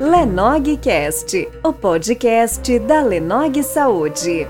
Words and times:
Lenogcast, 0.00 1.48
o 1.62 1.72
podcast 1.72 2.78
da 2.80 3.02
Lenog 3.02 3.62
Saúde. 3.62 4.46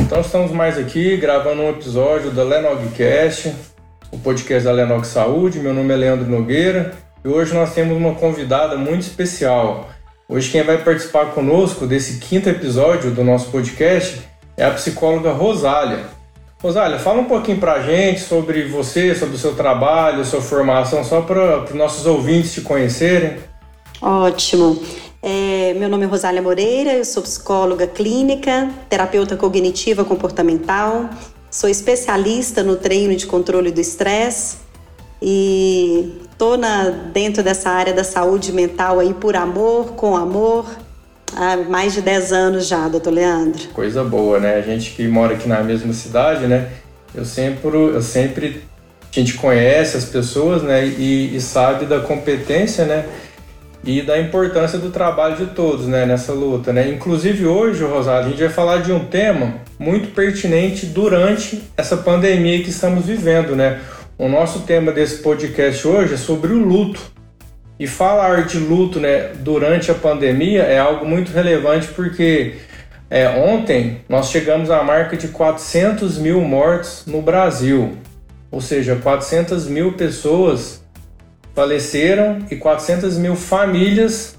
Então 0.00 0.20
estamos 0.20 0.50
mais 0.50 0.78
aqui 0.78 1.16
gravando 1.16 1.62
um 1.62 1.70
episódio 1.70 2.30
da 2.30 2.42
Lenogcast, 2.42 3.54
o 4.10 4.18
podcast 4.18 4.64
da 4.64 4.72
Lenog 4.72 5.06
Saúde. 5.06 5.60
Meu 5.60 5.74
nome 5.74 5.92
é 5.92 5.96
Leandro 5.96 6.28
Nogueira 6.28 6.92
e 7.24 7.28
hoje 7.28 7.54
nós 7.54 7.74
temos 7.74 7.96
uma 7.96 8.14
convidada 8.14 8.76
muito 8.76 9.02
especial. 9.02 9.88
Hoje 10.28 10.50
quem 10.50 10.62
vai 10.62 10.78
participar 10.78 11.26
conosco 11.32 11.86
desse 11.86 12.18
quinto 12.18 12.48
episódio 12.48 13.10
do 13.10 13.22
nosso 13.22 13.50
podcast 13.50 14.29
é 14.60 14.64
a 14.66 14.70
psicóloga 14.72 15.32
Rosália. 15.32 16.04
Rosália, 16.62 16.98
fala 16.98 17.22
um 17.22 17.24
pouquinho 17.24 17.56
para 17.56 17.72
a 17.72 17.82
gente 17.82 18.20
sobre 18.20 18.68
você, 18.68 19.14
sobre 19.14 19.34
o 19.34 19.38
seu 19.38 19.54
trabalho, 19.54 20.22
sua 20.22 20.42
formação, 20.42 21.02
só 21.02 21.22
para 21.22 21.64
os 21.64 21.72
nossos 21.72 22.04
ouvintes 22.04 22.52
te 22.52 22.60
conhecerem. 22.60 23.38
Ótimo. 24.02 24.78
É, 25.22 25.74
meu 25.78 25.88
nome 25.88 26.04
é 26.04 26.06
Rosália 26.06 26.42
Moreira, 26.42 26.92
eu 26.92 27.06
sou 27.06 27.22
psicóloga 27.22 27.86
clínica, 27.86 28.68
terapeuta 28.90 29.34
cognitiva 29.34 30.04
comportamental, 30.04 31.08
sou 31.50 31.70
especialista 31.70 32.62
no 32.62 32.76
treino 32.76 33.16
de 33.16 33.26
controle 33.26 33.70
do 33.70 33.80
estresse 33.80 34.58
e 35.22 36.20
estou 36.30 36.58
dentro 37.14 37.42
dessa 37.42 37.70
área 37.70 37.94
da 37.94 38.04
saúde 38.04 38.52
mental 38.52 38.98
aí 38.98 39.14
por 39.14 39.36
amor, 39.36 39.92
com 39.92 40.14
amor, 40.14 40.66
há 41.36 41.56
mais 41.56 41.94
de 41.94 42.02
10 42.02 42.32
anos 42.32 42.66
já, 42.66 42.88
doutor 42.88 43.12
Leandro. 43.12 43.68
Coisa 43.68 44.02
boa, 44.04 44.38
né? 44.38 44.56
A 44.56 44.62
gente 44.62 44.92
que 44.92 45.06
mora 45.06 45.34
aqui 45.34 45.48
na 45.48 45.62
mesma 45.62 45.92
cidade, 45.92 46.46
né? 46.46 46.68
Eu 47.14 47.24
sempre, 47.24 47.68
eu 47.68 48.02
sempre 48.02 48.62
a 49.10 49.20
gente 49.20 49.34
conhece 49.34 49.96
as 49.96 50.04
pessoas, 50.04 50.62
né? 50.62 50.86
E, 50.86 51.34
e 51.34 51.40
sabe 51.40 51.84
da 51.84 52.00
competência, 52.00 52.84
né? 52.84 53.04
E 53.82 54.02
da 54.02 54.20
importância 54.20 54.78
do 54.78 54.90
trabalho 54.90 55.36
de 55.36 55.46
todos, 55.46 55.86
né? 55.86 56.06
Nessa 56.06 56.32
luta, 56.32 56.72
né? 56.72 56.88
Inclusive 56.88 57.44
hoje, 57.46 57.82
Rosário, 57.82 58.26
a 58.26 58.30
gente 58.30 58.40
vai 58.40 58.48
falar 58.48 58.78
de 58.78 58.92
um 58.92 59.04
tema 59.06 59.54
muito 59.78 60.14
pertinente 60.14 60.86
durante 60.86 61.62
essa 61.76 61.96
pandemia 61.96 62.62
que 62.62 62.70
estamos 62.70 63.06
vivendo, 63.06 63.56
né? 63.56 63.80
O 64.16 64.28
nosso 64.28 64.60
tema 64.60 64.92
desse 64.92 65.22
podcast 65.22 65.88
hoje 65.88 66.14
é 66.14 66.16
sobre 66.16 66.52
o 66.52 66.58
luto. 66.58 67.00
E 67.80 67.86
falar 67.86 68.44
de 68.44 68.58
luto 68.58 69.00
né, 69.00 69.30
durante 69.36 69.90
a 69.90 69.94
pandemia 69.94 70.64
é 70.64 70.78
algo 70.78 71.06
muito 71.06 71.32
relevante 71.32 71.88
porque 71.88 72.56
é, 73.08 73.26
ontem 73.26 74.02
nós 74.06 74.30
chegamos 74.30 74.70
à 74.70 74.82
marca 74.82 75.16
de 75.16 75.28
400 75.28 76.18
mil 76.18 76.42
mortos 76.42 77.04
no 77.06 77.22
Brasil. 77.22 77.96
Ou 78.50 78.60
seja, 78.60 78.96
400 78.96 79.66
mil 79.66 79.94
pessoas 79.94 80.84
faleceram 81.54 82.40
e 82.50 82.56
400 82.56 83.16
mil 83.16 83.34
famílias 83.34 84.36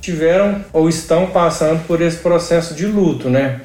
tiveram 0.00 0.64
ou 0.72 0.88
estão 0.88 1.26
passando 1.26 1.84
por 1.88 2.00
esse 2.00 2.18
processo 2.18 2.74
de 2.74 2.86
luto, 2.86 3.28
né? 3.28 3.60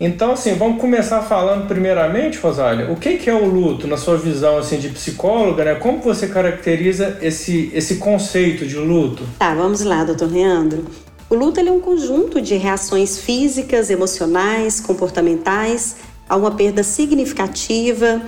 Então, 0.00 0.30
assim, 0.30 0.54
vamos 0.54 0.80
começar 0.80 1.22
falando 1.22 1.66
primeiramente, 1.66 2.38
Rosália, 2.38 2.88
o 2.88 2.94
que, 2.94 3.16
que 3.16 3.28
é 3.28 3.34
o 3.34 3.44
luto 3.44 3.88
na 3.88 3.96
sua 3.96 4.16
visão 4.16 4.56
assim 4.56 4.78
de 4.78 4.90
psicóloga, 4.90 5.64
né? 5.64 5.74
Como 5.74 5.98
você 5.98 6.28
caracteriza 6.28 7.18
esse, 7.20 7.68
esse 7.74 7.96
conceito 7.96 8.64
de 8.64 8.76
luto? 8.76 9.24
Tá, 9.40 9.52
vamos 9.54 9.80
lá, 9.80 10.04
doutor 10.04 10.30
Leandro. 10.30 10.84
O 11.28 11.34
luto 11.34 11.58
é 11.58 11.64
um 11.64 11.80
conjunto 11.80 12.40
de 12.40 12.54
reações 12.54 13.18
físicas, 13.18 13.90
emocionais, 13.90 14.78
comportamentais 14.78 15.96
a 16.28 16.36
uma 16.36 16.52
perda 16.52 16.84
significativa 16.84 18.22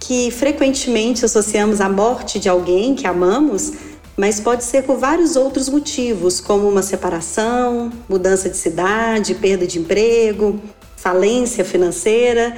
que 0.00 0.28
frequentemente 0.32 1.24
associamos 1.24 1.80
à 1.80 1.88
morte 1.88 2.40
de 2.40 2.48
alguém 2.48 2.96
que 2.96 3.06
amamos, 3.06 3.72
mas 4.16 4.40
pode 4.40 4.64
ser 4.64 4.82
por 4.82 4.96
vários 4.98 5.36
outros 5.36 5.68
motivos, 5.68 6.40
como 6.40 6.68
uma 6.68 6.82
separação, 6.82 7.92
mudança 8.08 8.50
de 8.50 8.56
cidade, 8.56 9.36
perda 9.36 9.64
de 9.64 9.78
emprego, 9.78 10.60
falência 11.02 11.64
financeira, 11.64 12.56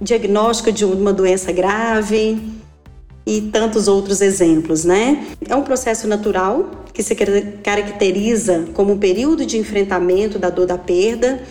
diagnóstico 0.00 0.70
de 0.70 0.84
uma 0.84 1.12
doença 1.12 1.50
grave 1.50 2.40
e 3.26 3.40
tantos 3.52 3.88
outros 3.88 4.20
exemplos, 4.20 4.84
né? 4.84 5.26
É 5.48 5.56
um 5.56 5.62
processo 5.62 6.06
natural 6.06 6.70
que 6.92 7.02
se 7.02 7.16
caracteriza 7.64 8.66
como 8.74 8.92
um 8.92 8.98
período 8.98 9.44
de 9.44 9.58
enfrentamento 9.58 10.38
da 10.38 10.50
dor 10.50 10.66
da 10.66 10.78
perda, 10.78 11.42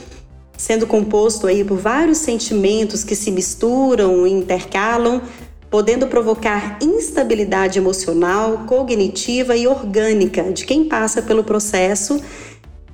sendo 0.57 0.88
composto 0.88 1.45
aí 1.45 1.61
por 1.61 1.78
vários 1.78 2.19
sentimentos 2.19 3.03
que 3.03 3.17
se 3.17 3.29
misturam 3.29 4.25
e 4.25 4.31
intercalam, 4.31 5.22
podendo 5.69 6.07
provocar 6.07 6.78
instabilidade 6.81 7.79
emocional, 7.79 8.63
cognitiva 8.66 9.57
e 9.57 9.67
orgânica 9.67 10.44
de 10.53 10.66
quem 10.66 10.85
passa 10.85 11.22
pelo 11.22 11.44
processo 11.44 12.22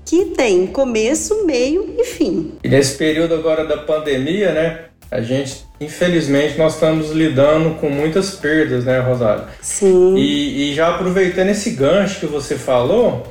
que 0.09 0.25
tem 0.25 0.65
começo, 0.65 1.45
meio 1.45 1.93
e 1.95 2.03
fim. 2.03 2.53
E 2.63 2.67
nesse 2.67 2.97
período 2.97 3.35
agora 3.35 3.63
da 3.63 3.77
pandemia, 3.77 4.51
né? 4.51 4.79
A 5.11 5.21
gente, 5.21 5.63
infelizmente, 5.79 6.57
nós 6.57 6.73
estamos 6.73 7.11
lidando 7.11 7.75
com 7.75 7.91
muitas 7.91 8.31
perdas, 8.31 8.85
né, 8.85 8.99
Rosário? 8.99 9.43
Sim. 9.61 10.15
E, 10.17 10.71
e 10.71 10.73
já 10.73 10.95
aproveitando 10.95 11.49
esse 11.49 11.69
gancho 11.71 12.19
que 12.19 12.25
você 12.25 12.55
falou, 12.55 13.21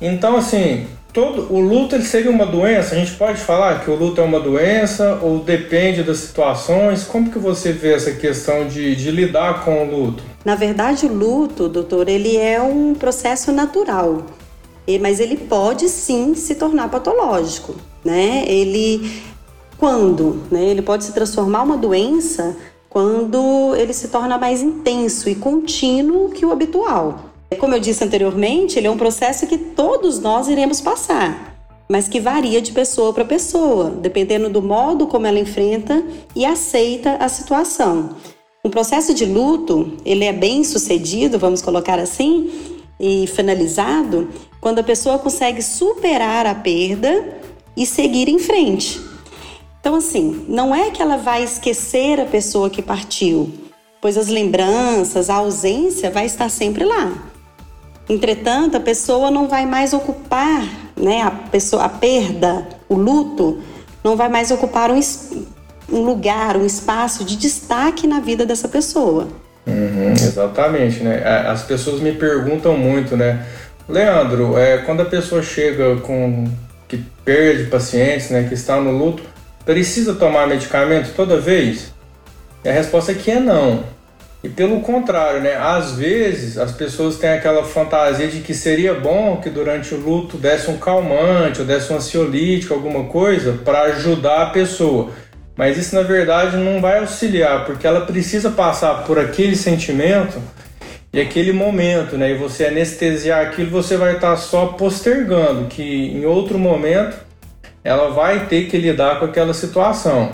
então 0.00 0.34
assim, 0.34 0.86
todo 1.12 1.52
o 1.52 1.60
luto 1.60 1.94
ele 1.94 2.04
seria 2.04 2.30
uma 2.30 2.46
doença? 2.46 2.94
A 2.94 2.98
gente 2.98 3.12
pode 3.12 3.38
falar 3.38 3.84
que 3.84 3.90
o 3.90 3.94
luto 3.94 4.18
é 4.18 4.24
uma 4.24 4.40
doença 4.40 5.18
ou 5.20 5.40
depende 5.40 6.02
das 6.02 6.16
situações? 6.18 7.04
Como 7.04 7.30
que 7.30 7.38
você 7.38 7.70
vê 7.70 7.92
essa 7.92 8.12
questão 8.12 8.66
de, 8.66 8.96
de 8.96 9.10
lidar 9.10 9.62
com 9.62 9.86
o 9.86 9.90
luto? 9.90 10.22
Na 10.42 10.54
verdade, 10.54 11.04
o 11.04 11.12
luto, 11.12 11.68
doutor, 11.68 12.08
ele 12.08 12.38
é 12.38 12.62
um 12.62 12.94
processo 12.94 13.52
natural 13.52 14.24
mas 15.00 15.20
ele 15.20 15.36
pode 15.36 15.88
sim 15.88 16.34
se 16.34 16.54
tornar 16.54 16.90
patológico, 16.90 17.74
né? 18.04 18.44
Ele 18.46 19.22
quando, 19.78 20.42
né? 20.50 20.64
Ele 20.66 20.82
pode 20.82 21.04
se 21.04 21.12
transformar 21.12 21.62
uma 21.62 21.76
doença 21.76 22.56
quando 22.88 23.74
ele 23.76 23.92
se 23.92 24.08
torna 24.08 24.38
mais 24.38 24.62
intenso 24.62 25.28
e 25.28 25.34
contínuo 25.34 26.30
que 26.30 26.46
o 26.46 26.52
habitual. 26.52 27.32
Como 27.58 27.74
eu 27.74 27.80
disse 27.80 28.04
anteriormente, 28.04 28.78
ele 28.78 28.86
é 28.86 28.90
um 28.90 28.96
processo 28.96 29.46
que 29.46 29.58
todos 29.58 30.20
nós 30.20 30.48
iremos 30.48 30.80
passar, 30.80 31.56
mas 31.88 32.08
que 32.08 32.20
varia 32.20 32.60
de 32.60 32.72
pessoa 32.72 33.12
para 33.12 33.24
pessoa, 33.24 33.90
dependendo 33.90 34.48
do 34.48 34.62
modo 34.62 35.06
como 35.06 35.26
ela 35.26 35.38
enfrenta 35.38 36.04
e 36.34 36.44
aceita 36.44 37.16
a 37.16 37.28
situação. 37.28 38.16
Um 38.64 38.70
processo 38.70 39.12
de 39.12 39.26
luto, 39.26 39.92
ele 40.04 40.24
é 40.24 40.32
bem 40.32 40.64
sucedido, 40.64 41.38
vamos 41.38 41.60
colocar 41.60 41.98
assim, 41.98 42.50
e 42.98 43.26
finalizado 43.26 44.28
quando 44.60 44.78
a 44.78 44.84
pessoa 44.84 45.18
consegue 45.18 45.62
superar 45.62 46.46
a 46.46 46.54
perda 46.54 47.38
e 47.76 47.84
seguir 47.84 48.28
em 48.28 48.38
frente. 48.38 49.00
Então, 49.80 49.96
assim, 49.96 50.46
não 50.48 50.74
é 50.74 50.90
que 50.90 51.02
ela 51.02 51.18
vai 51.18 51.44
esquecer 51.44 52.18
a 52.18 52.24
pessoa 52.24 52.70
que 52.70 52.80
partiu, 52.80 53.52
pois 54.00 54.16
as 54.16 54.28
lembranças, 54.28 55.28
a 55.28 55.34
ausência 55.34 56.10
vai 56.10 56.24
estar 56.24 56.48
sempre 56.48 56.84
lá. 56.84 57.12
Entretanto, 58.08 58.76
a 58.76 58.80
pessoa 58.80 59.30
não 59.30 59.48
vai 59.48 59.66
mais 59.66 59.92
ocupar, 59.92 60.62
né, 60.96 61.22
a, 61.22 61.30
pessoa, 61.30 61.84
a 61.84 61.88
perda, 61.88 62.66
o 62.88 62.94
luto, 62.94 63.60
não 64.02 64.16
vai 64.16 64.28
mais 64.28 64.50
ocupar 64.50 64.90
um, 64.90 65.00
um 65.90 66.02
lugar, 66.02 66.56
um 66.56 66.64
espaço 66.64 67.24
de 67.24 67.36
destaque 67.36 68.06
na 68.06 68.20
vida 68.20 68.46
dessa 68.46 68.68
pessoa. 68.68 69.28
Uhum, 69.74 70.12
exatamente, 70.12 71.02
né? 71.02 71.22
As 71.46 71.62
pessoas 71.62 72.00
me 72.00 72.12
perguntam 72.12 72.76
muito, 72.76 73.16
né? 73.16 73.44
Leandro, 73.88 74.56
é, 74.56 74.78
quando 74.78 75.02
a 75.02 75.04
pessoa 75.04 75.42
chega 75.42 75.96
com 75.96 76.46
que 76.88 76.98
perde 77.24 77.64
pacientes, 77.64 78.30
né, 78.30 78.46
que 78.48 78.54
está 78.54 78.76
no 78.80 78.90
luto, 78.90 79.22
precisa 79.64 80.14
tomar 80.14 80.46
medicamento 80.46 81.12
toda 81.14 81.38
vez? 81.38 81.92
E 82.64 82.68
a 82.68 82.72
resposta 82.72 83.12
aqui 83.12 83.30
é 83.30 83.40
não. 83.40 83.84
E 84.42 84.48
pelo 84.48 84.80
contrário, 84.80 85.40
né, 85.40 85.56
às 85.56 85.92
vezes 85.92 86.58
as 86.58 86.70
pessoas 86.70 87.16
têm 87.16 87.30
aquela 87.30 87.64
fantasia 87.64 88.28
de 88.28 88.40
que 88.40 88.52
seria 88.52 88.92
bom 88.92 89.38
que 89.38 89.48
durante 89.48 89.94
o 89.94 89.98
luto 89.98 90.36
desse 90.36 90.70
um 90.70 90.76
calmante 90.76 91.60
ou 91.60 91.66
desse 91.66 91.90
um 91.92 91.96
ansiolítico, 91.96 92.74
alguma 92.74 93.04
coisa, 93.04 93.58
para 93.64 93.82
ajudar 93.84 94.42
a 94.42 94.50
pessoa. 94.50 95.10
Mas 95.56 95.78
isso 95.78 95.94
na 95.94 96.02
verdade 96.02 96.56
não 96.56 96.80
vai 96.80 96.98
auxiliar, 96.98 97.64
porque 97.64 97.86
ela 97.86 98.02
precisa 98.02 98.50
passar 98.50 99.04
por 99.04 99.18
aquele 99.18 99.54
sentimento 99.54 100.40
e 101.12 101.20
aquele 101.20 101.52
momento, 101.52 102.16
né? 102.16 102.32
E 102.32 102.34
você 102.34 102.66
anestesiar 102.66 103.46
aquilo, 103.46 103.70
você 103.70 103.96
vai 103.96 104.16
estar 104.16 104.36
só 104.36 104.66
postergando, 104.66 105.66
que 105.66 105.82
em 105.82 106.24
outro 106.24 106.58
momento 106.58 107.16
ela 107.84 108.10
vai 108.10 108.46
ter 108.46 108.66
que 108.68 108.76
lidar 108.76 109.20
com 109.20 109.26
aquela 109.26 109.54
situação. 109.54 110.32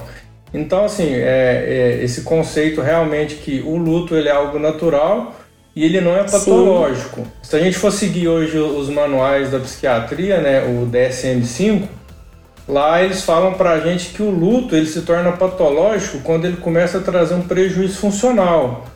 Então, 0.54 0.84
assim, 0.84 1.12
é, 1.12 1.98
é 1.98 2.04
esse 2.04 2.22
conceito 2.22 2.80
realmente 2.80 3.36
que 3.36 3.60
o 3.60 3.76
luto 3.76 4.16
ele 4.16 4.28
é 4.28 4.32
algo 4.32 4.58
natural 4.58 5.34
e 5.76 5.84
ele 5.84 6.00
não 6.00 6.16
é 6.16 6.24
patológico. 6.24 7.20
Sim. 7.20 7.30
Se 7.42 7.56
a 7.56 7.60
gente 7.60 7.76
for 7.76 7.92
seguir 7.92 8.28
hoje 8.28 8.58
os 8.58 8.88
manuais 8.88 9.50
da 9.50 9.60
psiquiatria, 9.60 10.40
né, 10.40 10.62
o 10.64 10.86
DSM-5, 10.86 11.82
lá 12.70 13.02
eles 13.02 13.22
falam 13.22 13.54
pra 13.54 13.80
gente 13.80 14.10
que 14.10 14.22
o 14.22 14.30
luto 14.30 14.76
ele 14.76 14.86
se 14.86 15.02
torna 15.02 15.32
patológico 15.32 16.20
quando 16.20 16.46
ele 16.46 16.56
começa 16.56 16.98
a 16.98 17.00
trazer 17.00 17.34
um 17.34 17.42
prejuízo 17.42 17.98
funcional. 17.98 18.86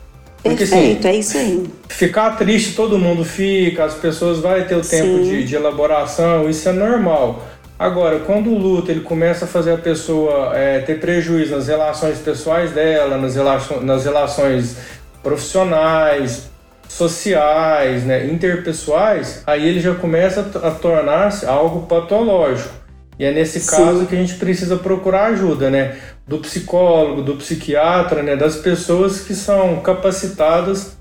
Porque, 0.42 0.64
assim, 0.64 0.76
Perfeito, 0.76 1.08
assim, 1.08 1.16
é 1.16 1.20
isso 1.20 1.38
aí. 1.38 1.70
Ficar 1.88 2.36
triste 2.36 2.76
todo 2.76 2.98
mundo 2.98 3.24
fica, 3.24 3.84
as 3.84 3.94
pessoas 3.94 4.40
vão 4.40 4.62
ter 4.62 4.76
o 4.76 4.82
tempo 4.82 5.24
de, 5.24 5.42
de, 5.44 5.54
elaboração, 5.56 6.48
isso 6.50 6.68
é 6.68 6.72
normal. 6.72 7.42
Agora, 7.78 8.20
quando 8.20 8.50
o 8.50 8.58
luto 8.58 8.90
ele 8.90 9.00
começa 9.00 9.46
a 9.46 9.48
fazer 9.48 9.72
a 9.72 9.78
pessoa 9.78 10.52
é, 10.54 10.80
ter 10.80 11.00
prejuízo 11.00 11.56
nas 11.56 11.66
relações 11.66 12.18
pessoais 12.18 12.72
dela, 12.72 13.16
nas, 13.16 13.34
relações, 13.34 13.82
nas 13.82 14.04
relações 14.04 14.76
profissionais, 15.22 16.50
sociais, 16.86 18.04
né, 18.04 18.26
interpessoais, 18.26 19.42
aí 19.46 19.66
ele 19.66 19.80
já 19.80 19.94
começa 19.94 20.46
a 20.62 20.70
tornar-se 20.70 21.46
algo 21.46 21.86
patológico. 21.86 22.83
E 23.18 23.24
é 23.24 23.32
nesse 23.32 23.60
Sim. 23.60 23.70
caso 23.70 24.06
que 24.06 24.14
a 24.14 24.18
gente 24.18 24.34
precisa 24.34 24.76
procurar 24.76 25.26
ajuda, 25.26 25.70
né? 25.70 25.96
Do 26.26 26.38
psicólogo, 26.38 27.22
do 27.22 27.36
psiquiatra, 27.36 28.22
né? 28.22 28.36
Das 28.36 28.56
pessoas 28.56 29.20
que 29.20 29.34
são 29.34 29.80
capacitadas 29.80 30.96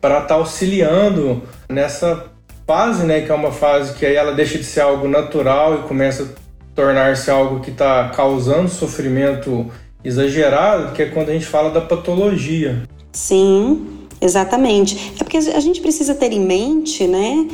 para 0.00 0.16
estar 0.16 0.28
tá 0.28 0.34
auxiliando 0.34 1.42
nessa 1.68 2.26
fase, 2.66 3.04
né? 3.04 3.20
Que 3.20 3.30
é 3.30 3.34
uma 3.34 3.52
fase 3.52 3.94
que 3.94 4.04
aí 4.04 4.16
ela 4.16 4.32
deixa 4.32 4.58
de 4.58 4.64
ser 4.64 4.80
algo 4.80 5.06
natural 5.06 5.76
e 5.76 5.88
começa 5.88 6.24
a 6.24 6.26
tornar-se 6.74 7.30
algo 7.30 7.60
que 7.60 7.70
está 7.70 8.08
causando 8.10 8.68
sofrimento 8.68 9.70
exagerado, 10.04 10.92
que 10.92 11.02
é 11.02 11.06
quando 11.06 11.30
a 11.30 11.32
gente 11.32 11.46
fala 11.46 11.70
da 11.70 11.80
patologia. 11.80 12.82
Sim, 13.12 14.06
exatamente. 14.20 15.12
É 15.20 15.24
porque 15.24 15.38
a 15.38 15.60
gente 15.60 15.80
precisa 15.80 16.14
ter 16.14 16.32
em 16.32 16.40
mente, 16.40 17.06
né? 17.06 17.48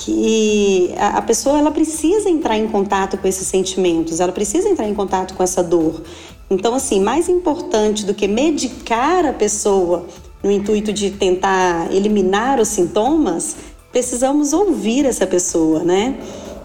Que 0.00 0.94
a, 0.96 1.20
pessoa 1.20 1.58
ela 1.58 1.70
precisa 1.70 2.30
entrar 2.30 2.56
em 2.56 2.66
contato 2.66 3.18
com 3.18 3.28
esses 3.28 3.46
sentimentos, 3.46 4.18
ela 4.18 4.32
precisa 4.32 4.66
entrar 4.66 4.88
em 4.88 4.94
contato 4.94 5.34
com 5.34 5.42
essa 5.42 5.62
dor. 5.62 6.02
Então, 6.48 6.74
assim, 6.74 7.00
mais 7.00 7.28
importante 7.28 8.06
do 8.06 8.14
que 8.14 8.26
medicar 8.26 9.26
a 9.26 9.32
pessoa 9.32 10.06
no 10.42 10.50
intuito 10.50 10.90
de 10.90 11.10
tentar 11.10 11.92
eliminar 11.94 12.58
os 12.58 12.68
sintomas, 12.68 13.56
precisamos 13.92 14.54
ouvir 14.54 15.04
essa 15.04 15.26
pessoa, 15.26 15.84
né? 15.84 16.18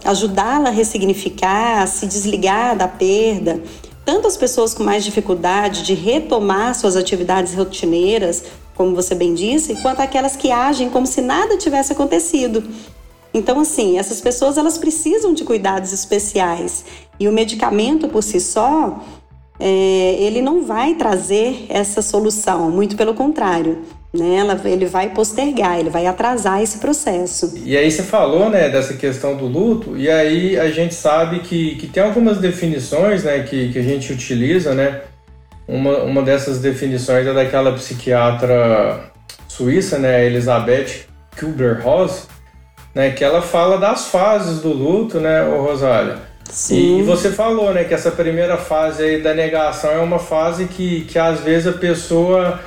Ajudá-la 0.06 0.70
a 0.70 0.72
ressignificar, 0.72 1.84
a 1.84 1.88
se 1.88 2.08
desligar 2.08 2.78
da 2.78 2.88
perda. 2.88 3.62
Tanto 4.06 4.28
as 4.28 4.38
pessoas 4.38 4.74
com 4.74 4.84
mais 4.84 5.04
dificuldade 5.04 5.84
de 5.84 5.94
retomar 5.94 6.74
suas 6.74 6.96
atividades 6.96 7.54
rotineiras, 7.54 8.44
como 8.76 8.96
você 8.96 9.14
bem 9.14 9.34
disse, 9.34 9.76
quanto 9.82 10.00
aquelas 10.00 10.38
que 10.38 10.52
agem 10.52 10.90
como 10.90 11.06
se 11.06 11.20
nada 11.22 11.58
tivesse 11.58 11.92
acontecido. 11.92 12.64
Então, 13.36 13.60
assim, 13.60 14.00
essas 14.00 14.22
pessoas 14.22 14.58
elas 14.58 14.78
precisam 14.78 15.34
de 15.34 15.44
cuidados 15.44 15.92
especiais 15.92 16.86
e 17.20 17.28
o 17.28 17.34
medicamento 17.34 18.08
por 18.08 18.24
si 18.24 18.40
só 18.40 19.04
é, 19.60 20.16
ele 20.22 20.42
não 20.42 20.64
vai 20.64 20.96
trazer 20.96 21.66
essa 21.68 22.02
solução, 22.02 22.72
muito 22.72 22.96
pelo 22.96 23.14
contrário. 23.14 23.80
Né? 24.14 24.36
Ela, 24.36 24.62
ele 24.64 24.86
vai 24.86 25.10
postergar, 25.10 25.78
ele 25.78 25.90
vai 25.90 26.06
atrasar 26.06 26.62
esse 26.62 26.78
processo. 26.78 27.54
E 27.66 27.76
aí 27.76 27.92
você 27.92 28.04
falou 28.04 28.50
né, 28.50 28.70
dessa 28.70 28.94
questão 28.94 29.36
do 29.36 29.48
luto, 29.48 29.98
e 29.98 30.10
aí 30.10 30.58
a 30.58 30.72
gente 30.72 30.96
sabe 30.96 31.40
que, 31.40 31.76
que 31.76 31.88
tem 31.88 32.02
algumas 32.02 32.38
definições 32.38 33.26
né, 33.26 33.44
que, 33.44 33.74
que 33.74 33.80
a 33.80 33.84
gente 33.84 34.14
utiliza, 34.14 34.74
né? 34.74 35.02
Uma, 35.68 36.04
uma 36.04 36.22
dessas 36.22 36.60
definições 36.60 37.28
é 37.28 37.34
daquela 37.34 37.74
psiquiatra 37.74 39.12
suíça, 39.50 39.98
né, 39.98 40.26
Elizabeth 40.26 41.08
Kubler-Ross, 41.38 42.28
né? 42.96 43.12
Que 43.12 43.24
ela 43.24 43.42
fala 43.42 43.78
das 43.78 44.08
fases 44.08 44.62
do 44.62 44.70
luto, 44.70 45.20
né, 45.20 45.44
Rosália? 45.44 46.16
Sim. 46.50 47.00
E 47.00 47.04
você 47.04 47.32
falou, 47.32 47.74
né, 47.74 47.84
que 47.84 47.94
essa 47.94 48.12
primeira 48.12 48.56
fase 48.56 49.04
aí 49.04 49.22
da 49.22 49.34
negação 49.34 49.92
é 49.92 50.00
uma 50.00 50.20
fase 50.20 50.66
que, 50.66 51.02
que 51.02 51.20
às 51.20 51.42
vezes 51.42 51.68
a 51.68 51.74
pessoa, 51.74 52.60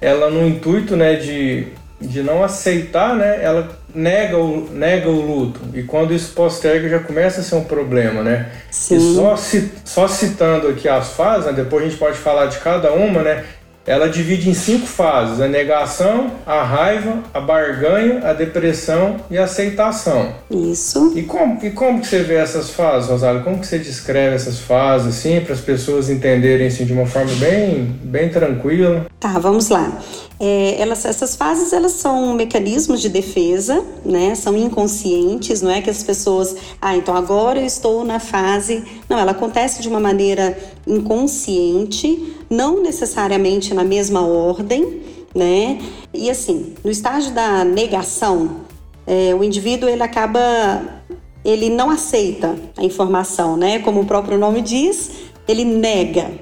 ela 0.00 0.30
no 0.30 0.46
intuito, 0.46 0.96
né, 0.96 1.16
de, 1.16 1.66
de 2.00 2.22
não 2.22 2.42
aceitar, 2.42 3.14
né, 3.14 3.40
ela 3.42 3.68
nega 3.94 4.38
o, 4.38 4.68
nega 4.70 5.08
o 5.08 5.20
luto. 5.20 5.60
E 5.74 5.82
quando 5.82 6.14
isso 6.14 6.32
posterga 6.32 6.88
já 6.88 7.00
começa 7.00 7.40
a 7.40 7.44
ser 7.44 7.56
um 7.56 7.64
problema, 7.64 8.22
né? 8.22 8.50
Sim. 8.70 8.96
E 8.96 9.14
só, 9.14 9.36
só 9.84 10.08
citando 10.08 10.68
aqui 10.68 10.88
as 10.88 11.10
fases, 11.10 11.46
né, 11.46 11.52
depois 11.52 11.84
a 11.84 11.88
gente 11.88 11.98
pode 11.98 12.16
falar 12.16 12.46
de 12.46 12.58
cada 12.58 12.92
uma, 12.92 13.22
né? 13.22 13.44
Ela 13.86 14.08
divide 14.08 14.48
em 14.48 14.54
cinco 14.54 14.86
fases: 14.86 15.40
a 15.40 15.48
negação, 15.48 16.30
a 16.46 16.62
raiva, 16.62 17.18
a 17.32 17.40
barganha, 17.40 18.20
a 18.28 18.32
depressão 18.32 19.16
e 19.30 19.38
a 19.38 19.44
aceitação. 19.44 20.34
Isso. 20.50 21.12
E 21.14 21.22
como, 21.22 21.58
e 21.62 21.70
como 21.70 22.00
que 22.00 22.06
você 22.06 22.22
vê 22.22 22.36
essas 22.36 22.70
fases, 22.70 23.10
Rosário? 23.10 23.42
Como 23.42 23.58
que 23.58 23.66
você 23.66 23.78
descreve 23.78 24.36
essas 24.36 24.58
fases, 24.58 25.18
assim, 25.18 25.40
para 25.40 25.54
as 25.54 25.60
pessoas 25.60 26.08
entenderem 26.08 26.66
assim, 26.66 26.84
de 26.84 26.92
uma 26.92 27.06
forma 27.06 27.32
bem, 27.36 27.84
bem 28.02 28.28
tranquila? 28.28 29.06
Tá, 29.20 29.38
vamos 29.38 29.68
lá. 29.68 30.00
É, 30.46 30.78
elas, 30.78 31.06
essas 31.06 31.34
fases 31.34 31.72
elas 31.72 31.92
são 31.92 32.34
mecanismos 32.34 33.00
de 33.00 33.08
defesa, 33.08 33.82
né? 34.04 34.34
São 34.34 34.54
inconscientes, 34.54 35.62
não 35.62 35.70
é 35.70 35.80
que 35.80 35.88
as 35.88 36.02
pessoas, 36.02 36.54
ah, 36.82 36.94
então 36.94 37.16
agora 37.16 37.60
eu 37.60 37.64
estou 37.64 38.04
na 38.04 38.20
fase. 38.20 38.84
Não, 39.08 39.18
ela 39.18 39.30
acontece 39.30 39.80
de 39.80 39.88
uma 39.88 39.98
maneira 39.98 40.54
inconsciente, 40.86 42.36
não 42.50 42.82
necessariamente 42.82 43.72
na 43.72 43.82
mesma 43.82 44.20
ordem, 44.20 45.00
né? 45.34 45.78
E 46.12 46.28
assim, 46.28 46.74
no 46.84 46.90
estágio 46.90 47.32
da 47.32 47.64
negação, 47.64 48.66
é, 49.06 49.34
o 49.34 49.42
indivíduo 49.42 49.88
ele 49.88 50.02
acaba, 50.02 51.02
ele 51.42 51.70
não 51.70 51.88
aceita 51.88 52.54
a 52.76 52.84
informação, 52.84 53.56
né? 53.56 53.78
Como 53.78 54.02
o 54.02 54.04
próprio 54.04 54.36
nome 54.36 54.60
diz, 54.60 55.10
ele 55.48 55.64
nega 55.64 56.32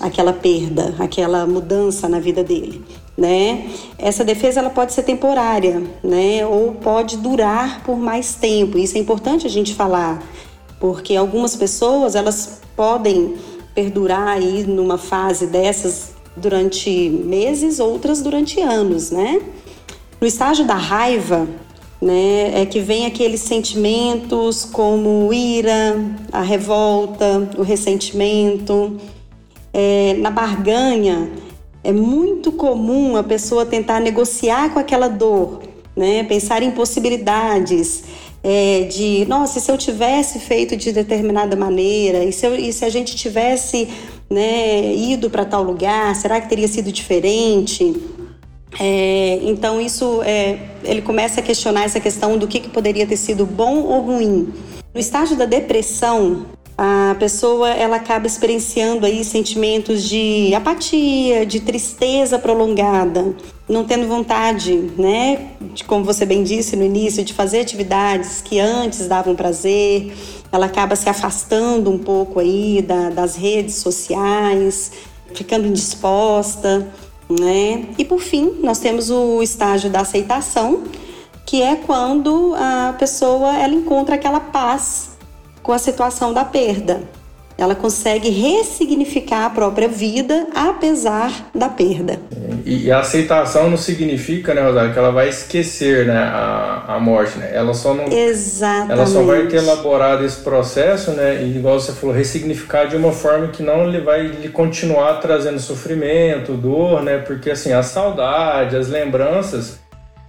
aquela 0.00 0.32
perda, 0.32 0.94
aquela 0.98 1.46
mudança 1.46 2.08
na 2.08 2.20
vida 2.20 2.44
dele 2.44 2.84
né? 3.16 3.70
Essa 3.98 4.24
defesa 4.24 4.60
ela 4.60 4.70
pode 4.70 4.92
ser 4.92 5.02
temporária, 5.02 5.82
né? 6.04 6.44
Ou 6.46 6.72
pode 6.74 7.16
durar 7.16 7.82
por 7.82 7.96
mais 7.96 8.34
tempo. 8.34 8.78
Isso 8.78 8.96
é 8.96 9.00
importante 9.00 9.46
a 9.46 9.50
gente 9.50 9.74
falar, 9.74 10.22
porque 10.78 11.16
algumas 11.16 11.56
pessoas 11.56 12.14
elas 12.14 12.60
podem 12.76 13.34
perdurar 13.74 14.28
aí 14.28 14.64
numa 14.64 14.98
fase 14.98 15.46
dessas 15.46 16.14
durante 16.36 16.90
meses, 16.90 17.80
outras 17.80 18.20
durante 18.20 18.60
anos, 18.60 19.10
né? 19.10 19.40
No 20.20 20.26
estágio 20.26 20.66
da 20.66 20.74
raiva, 20.74 21.46
né, 22.00 22.60
é 22.60 22.66
que 22.66 22.80
vem 22.80 23.06
aqueles 23.06 23.40
sentimentos 23.40 24.64
como 24.66 25.32
ira, 25.32 25.96
a 26.30 26.42
revolta, 26.42 27.48
o 27.56 27.62
ressentimento. 27.62 28.98
É, 29.78 30.14
na 30.14 30.30
barganha, 30.30 31.30
é 31.84 31.92
muito 31.92 32.50
comum 32.50 33.14
a 33.14 33.22
pessoa 33.22 33.66
tentar 33.66 34.00
negociar 34.00 34.72
com 34.72 34.78
aquela 34.78 35.06
dor, 35.06 35.60
né? 35.94 36.24
Pensar 36.24 36.62
em 36.62 36.70
possibilidades 36.70 38.04
é, 38.42 38.84
de, 38.84 39.26
nossa, 39.26 39.60
se 39.60 39.70
eu 39.70 39.76
tivesse 39.76 40.38
feito 40.38 40.76
de 40.76 40.92
determinada 40.92 41.56
maneira, 41.56 42.24
e 42.24 42.32
se, 42.32 42.46
eu, 42.46 42.54
e 42.54 42.72
se 42.72 42.84
a 42.84 42.88
gente 42.88 43.16
tivesse 43.16 43.88
né, 44.30 44.94
ido 44.94 45.28
para 45.28 45.44
tal 45.44 45.62
lugar, 45.62 46.14
será 46.14 46.40
que 46.40 46.48
teria 46.48 46.68
sido 46.68 46.90
diferente? 46.92 47.94
É, 48.78 49.40
então 49.42 49.80
isso 49.80 50.22
é, 50.22 50.58
ele 50.84 51.02
começa 51.02 51.40
a 51.40 51.42
questionar 51.42 51.84
essa 51.84 51.98
questão 51.98 52.38
do 52.38 52.46
que, 52.46 52.60
que 52.60 52.68
poderia 52.68 53.06
ter 53.06 53.16
sido 53.16 53.44
bom 53.44 53.82
ou 53.82 54.00
ruim. 54.00 54.54
No 54.94 55.00
estágio 55.00 55.36
da 55.36 55.44
depressão, 55.44 56.46
a 56.78 57.16
pessoa 57.18 57.70
ela 57.70 57.96
acaba 57.96 58.26
experienciando 58.26 59.06
aí 59.06 59.24
sentimentos 59.24 60.02
de 60.02 60.54
apatia, 60.54 61.46
de 61.46 61.60
tristeza 61.60 62.38
prolongada, 62.38 63.34
não 63.66 63.84
tendo 63.84 64.06
vontade, 64.06 64.92
né, 64.98 65.52
de, 65.72 65.84
como 65.84 66.04
você 66.04 66.26
bem 66.26 66.42
disse 66.42 66.76
no 66.76 66.84
início, 66.84 67.24
de 67.24 67.32
fazer 67.32 67.60
atividades 67.60 68.42
que 68.42 68.60
antes 68.60 69.08
davam 69.08 69.34
prazer. 69.34 70.14
Ela 70.52 70.66
acaba 70.66 70.94
se 70.94 71.08
afastando 71.08 71.90
um 71.90 71.98
pouco 71.98 72.38
aí 72.38 72.82
da, 72.82 73.08
das 73.10 73.36
redes 73.36 73.76
sociais, 73.76 74.92
ficando 75.34 75.66
indisposta, 75.66 76.86
né? 77.28 77.86
E 77.98 78.04
por 78.04 78.20
fim, 78.20 78.60
nós 78.62 78.78
temos 78.78 79.10
o 79.10 79.42
estágio 79.42 79.90
da 79.90 80.00
aceitação, 80.00 80.84
que 81.44 81.62
é 81.62 81.74
quando 81.74 82.54
a 82.54 82.94
pessoa 82.96 83.56
ela 83.56 83.74
encontra 83.74 84.14
aquela 84.14 84.40
paz 84.40 85.15
com 85.66 85.72
a 85.72 85.78
situação 85.78 86.32
da 86.32 86.44
perda. 86.44 87.00
Ela 87.58 87.74
consegue 87.74 88.28
ressignificar 88.28 89.46
a 89.46 89.50
própria 89.50 89.88
vida 89.88 90.46
apesar 90.54 91.32
da 91.52 91.68
perda. 91.68 92.20
E, 92.64 92.92
a 92.92 93.00
aceitação 93.00 93.68
não 93.68 93.76
significa, 93.76 94.54
né, 94.54 94.62
Rosário, 94.62 94.92
que 94.92 94.98
ela 94.98 95.10
vai 95.10 95.28
esquecer 95.28 96.06
né, 96.06 96.18
a, 96.18 96.84
a 96.86 97.00
morte, 97.00 97.38
né? 97.38 97.50
Ela 97.52 97.74
só 97.74 97.94
não. 97.94 98.12
Exatamente. 98.12 98.92
Ela 98.92 99.06
só 99.06 99.22
vai 99.22 99.46
ter 99.46 99.56
elaborado 99.56 100.24
esse 100.24 100.40
processo, 100.42 101.12
né? 101.12 101.42
E 101.42 101.56
igual 101.56 101.80
você 101.80 101.92
falou, 101.92 102.14
ressignificar 102.14 102.84
de 102.84 102.94
uma 102.94 103.10
forma 103.10 103.48
que 103.48 103.62
não 103.62 103.88
ele 103.88 104.02
vai 104.02 104.22
lhe 104.26 104.50
continuar 104.50 105.14
trazendo 105.14 105.58
sofrimento, 105.58 106.52
dor, 106.52 107.02
né? 107.02 107.18
Porque 107.18 107.50
assim, 107.50 107.72
a 107.72 107.82
saudade, 107.82 108.76
as 108.76 108.88
lembranças, 108.88 109.78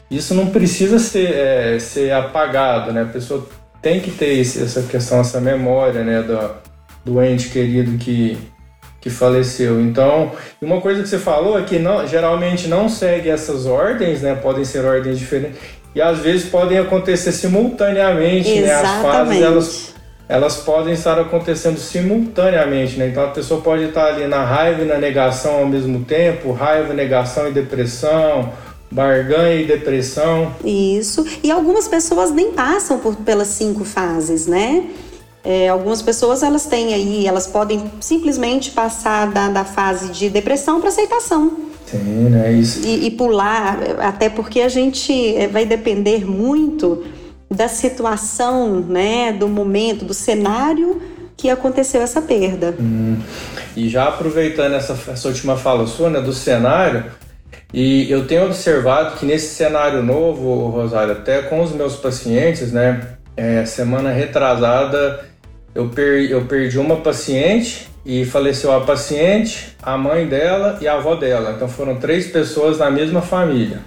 isso 0.10 0.34
não 0.34 0.48
precisa 0.48 0.98
ser, 0.98 1.34
é, 1.34 1.80
ser 1.80 2.14
apagado, 2.14 2.94
né? 2.94 3.02
A 3.02 3.12
pessoa 3.12 3.46
tem 3.88 4.02
que 4.02 4.12
ter 4.12 4.42
essa 4.42 4.82
questão, 4.82 5.22
essa 5.22 5.40
memória, 5.40 6.04
né, 6.04 6.22
da, 6.22 6.56
do 7.06 7.24
ente 7.24 7.48
querido 7.48 7.98
que, 7.98 8.38
que 9.00 9.10
faleceu. 9.10 9.80
Então, 9.80 10.34
uma 10.62 10.82
coisa 10.82 11.02
que 11.02 11.08
você 11.08 11.18
falou 11.18 11.58
é 11.58 11.64
que 11.64 11.80
não, 11.80 12.06
geralmente 12.06 12.68
não 12.68 12.90
segue 12.90 13.30
essas 13.30 13.66
ordens, 13.66 14.22
né? 14.22 14.36
Podem 14.36 14.66
ser 14.66 14.84
ordens 14.84 15.18
diferentes 15.18 15.58
e 15.96 16.02
às 16.02 16.20
vezes 16.20 16.50
podem 16.50 16.78
acontecer 16.78 17.32
simultaneamente, 17.32 18.50
Exatamente. 18.50 18.66
né? 18.66 18.74
As 18.74 19.02
fases 19.02 19.42
elas, 19.42 19.96
elas 20.28 20.58
podem 20.58 20.94
estar 20.94 21.18
acontecendo 21.18 21.78
simultaneamente, 21.78 23.00
né? 23.00 23.08
Então 23.08 23.24
a 23.24 23.30
pessoa 23.30 23.62
pode 23.62 23.86
estar 23.86 24.08
ali 24.08 24.28
na 24.28 24.44
raiva 24.44 24.82
e 24.82 24.86
na 24.86 24.98
negação 24.98 25.60
ao 25.60 25.66
mesmo 25.66 26.04
tempo, 26.04 26.52
raiva, 26.52 26.94
negação 26.94 27.48
e 27.48 27.54
depressão, 27.54 28.52
barganha 28.90 29.62
e 29.62 29.66
depressão. 29.66 30.54
Isso. 30.64 31.26
E 31.44 31.52
algumas 31.52 31.88
pessoas 31.88 32.32
nem 32.32 32.52
passam 32.52 33.00
por, 33.00 33.16
pelas 33.18 33.48
cinco 33.50 33.84
fases, 33.84 34.48
né? 34.48 34.86
É, 35.44 35.70
algumas 35.70 36.02
pessoas 36.02 36.44
elas 36.44 36.66
têm 36.66 36.94
aí, 36.94 37.26
elas 37.26 37.48
podem 37.48 37.90
simplesmente 38.02 38.72
passar 38.72 39.32
da, 39.32 39.48
da 39.50 39.64
fase 39.64 40.12
de 40.12 40.30
depressão 40.30 40.82
para 40.82 40.90
aceitação. 40.90 41.68
Sim, 41.86 42.30
né? 42.30 42.52
Isso. 42.52 42.86
E, 42.86 43.08
e 43.08 43.12
pular, 43.12 43.80
até 44.00 44.30
porque 44.30 44.60
a 44.60 44.68
gente 44.68 45.36
é, 45.36 45.48
vai 45.48 45.66
depender 45.66 46.26
muito 46.26 47.06
da 47.50 47.70
situação, 47.70 48.82
né, 48.82 49.32
do 49.32 49.48
momento, 49.48 50.04
do 50.04 50.14
cenário 50.14 51.02
que 51.38 51.50
aconteceu 51.50 52.02
essa 52.02 52.22
perda. 52.22 52.76
Hum. 52.80 53.18
E 53.76 53.88
já 53.88 54.10
aproveitando 54.10 54.74
essa, 54.74 54.98
essa 55.08 55.28
última 55.30 55.56
fala 55.56 55.88
sua, 55.88 56.10
né, 56.10 56.20
do 56.20 56.34
cenário, 56.34 57.06
e 57.74 58.10
eu 58.10 58.26
tenho 58.26 58.46
observado 58.46 59.18
que 59.18 59.26
nesse 59.26 59.56
cenário 59.56 60.02
novo, 60.02 60.70
Rosário, 60.70 61.14
até 61.14 61.42
com 61.42 61.62
os 61.62 61.72
meus 61.72 61.96
pacientes, 61.96 62.72
né, 62.72 63.18
é, 63.36 63.66
semana 63.66 64.12
retrasada 64.12 65.26
eu, 65.78 65.90
per, 65.90 66.32
eu 66.32 66.46
perdi 66.46 66.80
uma 66.80 66.98
paciente 66.98 67.88
e 68.04 68.26
faleceu 68.26 68.72
a 68.72 68.82
paciente, 68.82 69.76
a 69.84 69.96
mãe 69.96 70.26
dela 70.26 70.80
e 70.82 70.88
a 70.88 70.94
avó 70.94 71.14
dela. 71.14 71.52
Então 71.56 71.68
foram 71.68 71.98
três 71.98 72.28
pessoas 72.28 72.80
na 72.80 72.90
mesma 72.90 73.22
família. 73.22 73.80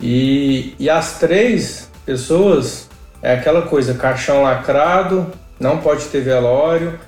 E, 0.00 0.74
e 0.76 0.90
as 0.90 1.20
três 1.20 1.88
pessoas 2.04 2.88
é 3.22 3.34
aquela 3.34 3.62
coisa: 3.62 3.94
caixão 3.94 4.42
lacrado, 4.42 5.30
não 5.60 5.78
pode 5.78 6.06
ter 6.06 6.20
velório. 6.20 6.98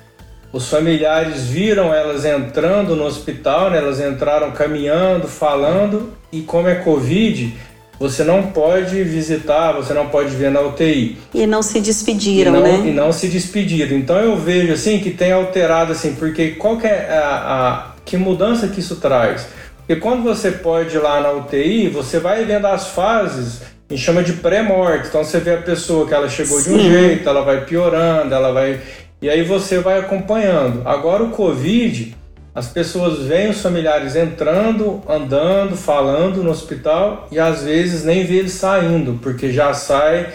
Os 0.51 0.69
familiares 0.69 1.43
viram 1.43 1.93
elas 1.93 2.23
entrando 2.25 2.95
no 2.95 3.05
hospital, 3.05 3.69
né? 3.69 3.77
elas 3.79 3.99
entraram 3.99 4.51
caminhando, 4.51 5.27
falando, 5.27 6.13
e 6.31 6.41
como 6.41 6.67
é 6.67 6.75
Covid, 6.75 7.53
você 7.99 8.23
não 8.23 8.43
pode 8.43 9.03
visitar, 9.03 9.73
você 9.73 9.93
não 9.93 10.07
pode 10.07 10.29
ver 10.35 10.51
na 10.51 10.61
UTI. 10.61 11.17
E 11.33 11.45
não 11.45 11.61
se 11.61 11.81
despediram, 11.81 12.51
e 12.51 12.53
não, 12.53 12.61
né? 12.61 12.89
E 12.89 12.91
não 12.91 13.11
se 13.11 13.27
despediram. 13.27 13.97
Então 13.97 14.17
eu 14.17 14.37
vejo 14.37 14.71
assim 14.73 14.99
que 14.99 15.11
tem 15.11 15.31
alterado 15.31 15.91
assim, 15.91 16.13
porque 16.13 16.51
qual 16.51 16.77
que 16.77 16.87
é 16.87 17.09
a, 17.09 17.93
a 17.93 17.95
que 18.05 18.15
mudança 18.15 18.67
que 18.67 18.79
isso 18.79 18.97
traz? 18.97 19.47
Porque 19.77 19.99
quando 19.99 20.23
você 20.23 20.51
pode 20.51 20.95
ir 20.95 20.99
lá 20.99 21.19
na 21.21 21.31
UTI, 21.31 21.89
você 21.89 22.19
vai 22.19 22.45
vendo 22.45 22.67
as 22.67 22.87
fases 22.89 23.61
e 23.89 23.97
chama 23.97 24.21
de 24.21 24.33
pré-morte. 24.33 25.07
Então 25.07 25.23
você 25.23 25.39
vê 25.39 25.55
a 25.55 25.61
pessoa 25.61 26.07
que 26.07 26.13
ela 26.13 26.29
chegou 26.29 26.59
Sim. 26.59 26.73
de 26.73 26.77
um 26.77 26.91
jeito, 26.91 27.27
ela 27.27 27.41
vai 27.41 27.65
piorando, 27.65 28.33
ela 28.33 28.51
vai 28.51 28.79
e 29.21 29.29
aí 29.29 29.43
você 29.43 29.79
vai 29.79 29.99
acompanhando. 29.99 30.87
Agora 30.87 31.23
o 31.23 31.31
Covid 31.31 32.15
as 32.57 32.67
pessoas 32.67 33.19
veem 33.19 33.51
os 33.51 33.61
familiares 33.61 34.15
entrando, 34.15 34.99
andando, 35.07 35.77
falando 35.77 36.41
no 36.41 36.49
hospital 36.49 37.27
e 37.31 37.37
às 37.37 37.63
vezes 37.63 38.03
nem 38.03 38.25
vê 38.25 38.37
eles 38.37 38.53
saindo, 38.53 39.19
porque 39.21 39.51
já 39.51 39.75
sai 39.75 40.33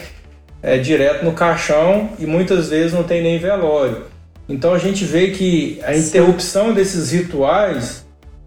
é, 0.62 0.78
direto 0.78 1.24
no 1.24 1.32
caixão 1.32 2.10
e 2.20 2.26
muitas 2.26 2.68
vezes 2.68 2.92
não 2.92 3.02
tem 3.02 3.22
nem 3.22 3.40
velório. 3.40 4.04
Então 4.48 4.72
a 4.72 4.78
gente 4.78 5.04
vê 5.04 5.32
que 5.32 5.80
a 5.82 5.96
interrupção 5.96 6.72
desses 6.72 7.10
rituais 7.10 8.01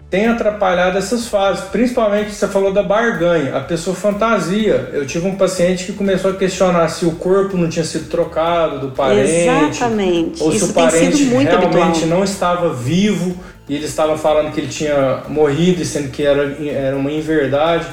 tem 0.10 0.28
atrapalhado 0.28 0.98
essas 0.98 1.28
fases, 1.28 1.66
principalmente 1.66 2.32
você 2.32 2.48
falou 2.48 2.72
da 2.72 2.84
barganha, 2.84 3.56
a 3.56 3.60
pessoa 3.62 3.96
fantasia. 3.96 4.90
Eu 4.94 5.06
tive 5.06 5.28
um 5.28 5.36
paciente 5.36 5.86
que 5.86 5.94
começou 5.94 6.32
a 6.32 6.36
questionar 6.36 6.88
se 6.90 7.06
o 7.06 7.12
corpo 7.14 7.58
não 7.58 7.68
tinha 7.68 7.84
sido 7.84 8.10
trocado 8.10 8.80
do 8.80 8.92
parente, 8.92 9.32
Exatamente. 9.32 10.44
ou 10.44 10.52
Isso 10.52 10.66
se 10.66 10.72
o 10.72 10.74
parente 10.74 11.24
realmente 11.24 11.54
habitual. 11.54 12.08
não 12.08 12.24
estava 12.24 12.74
vivo 12.74 13.36
e 13.68 13.76
eles 13.76 13.90
estavam 13.90 14.18
falando 14.18 14.54
que 14.54 14.60
ele 14.62 14.68
tinha 14.68 15.24
morrido, 15.28 15.84
sendo 15.84 16.10
que 16.10 16.24
era, 16.24 16.56
era 16.64 16.96
uma 16.96 17.12
inverdade. 17.12 17.86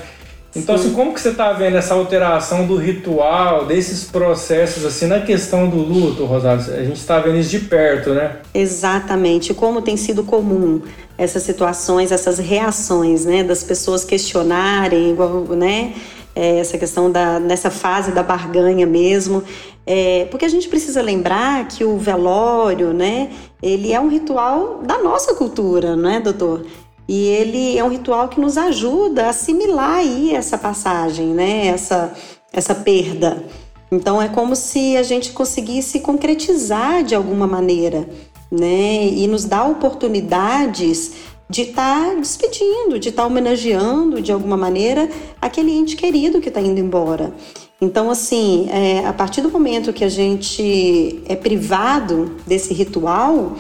Então, 0.54 0.74
assim, 0.74 0.92
como 0.92 1.14
que 1.14 1.20
você 1.20 1.30
está 1.30 1.52
vendo 1.54 1.76
essa 1.76 1.94
alteração 1.94 2.66
do 2.66 2.76
ritual, 2.76 3.64
desses 3.64 4.04
processos, 4.04 4.84
assim, 4.84 5.06
na 5.06 5.20
questão 5.20 5.68
do 5.68 5.76
luto, 5.76 6.26
Rosário? 6.26 6.62
A 6.74 6.84
gente 6.84 6.98
está 6.98 7.18
vendo 7.18 7.38
isso 7.38 7.48
de 7.48 7.60
perto, 7.60 8.10
né? 8.10 8.36
Exatamente. 8.52 9.54
Como 9.54 9.80
tem 9.80 9.96
sido 9.96 10.22
comum 10.22 10.82
essas 11.16 11.42
situações, 11.42 12.12
essas 12.12 12.38
reações, 12.38 13.24
né, 13.24 13.42
das 13.42 13.62
pessoas 13.62 14.04
questionarem, 14.04 15.10
igual, 15.10 15.44
né, 15.50 15.94
é, 16.34 16.58
essa 16.58 16.78
questão 16.78 17.10
da 17.10 17.38
nessa 17.38 17.70
fase 17.70 18.12
da 18.12 18.22
barganha 18.22 18.86
mesmo, 18.86 19.42
é, 19.86 20.26
porque 20.30 20.44
a 20.44 20.48
gente 20.48 20.68
precisa 20.68 21.02
lembrar 21.02 21.68
que 21.68 21.84
o 21.84 21.98
velório, 21.98 22.92
né, 22.92 23.30
ele 23.62 23.92
é 23.92 24.00
um 24.00 24.08
ritual 24.08 24.80
da 24.82 24.98
nossa 24.98 25.34
cultura, 25.34 25.94
não 25.94 26.10
é, 26.10 26.20
doutor? 26.20 26.64
E 27.08 27.26
ele 27.28 27.76
é 27.76 27.84
um 27.84 27.88
ritual 27.88 28.28
que 28.28 28.40
nos 28.40 28.56
ajuda 28.56 29.26
a 29.26 29.30
assimilar 29.30 29.98
aí 29.98 30.34
essa 30.34 30.56
passagem, 30.56 31.28
né, 31.28 31.66
essa 31.66 32.12
essa 32.52 32.74
perda. 32.74 33.44
Então 33.90 34.20
é 34.20 34.28
como 34.28 34.54
se 34.54 34.96
a 34.96 35.02
gente 35.02 35.32
conseguisse 35.32 36.00
concretizar 36.00 37.02
de 37.02 37.14
alguma 37.14 37.46
maneira, 37.46 38.08
né, 38.50 39.06
e 39.06 39.26
nos 39.26 39.44
dar 39.44 39.64
oportunidades 39.64 41.12
de 41.48 41.62
estar 41.62 42.10
tá 42.10 42.14
despedindo, 42.14 42.98
de 42.98 43.10
estar 43.10 43.22
tá 43.22 43.28
homenageando 43.28 44.22
de 44.22 44.32
alguma 44.32 44.56
maneira 44.56 45.08
aquele 45.40 45.72
ente 45.72 45.96
querido 45.96 46.40
que 46.40 46.48
está 46.48 46.60
indo 46.60 46.80
embora. 46.80 47.34
Então, 47.80 48.10
assim, 48.10 48.68
é, 48.70 49.04
a 49.04 49.12
partir 49.12 49.40
do 49.40 49.50
momento 49.50 49.92
que 49.92 50.04
a 50.04 50.08
gente 50.08 51.20
é 51.26 51.34
privado 51.34 52.36
desse 52.46 52.72
ritual, 52.72 53.56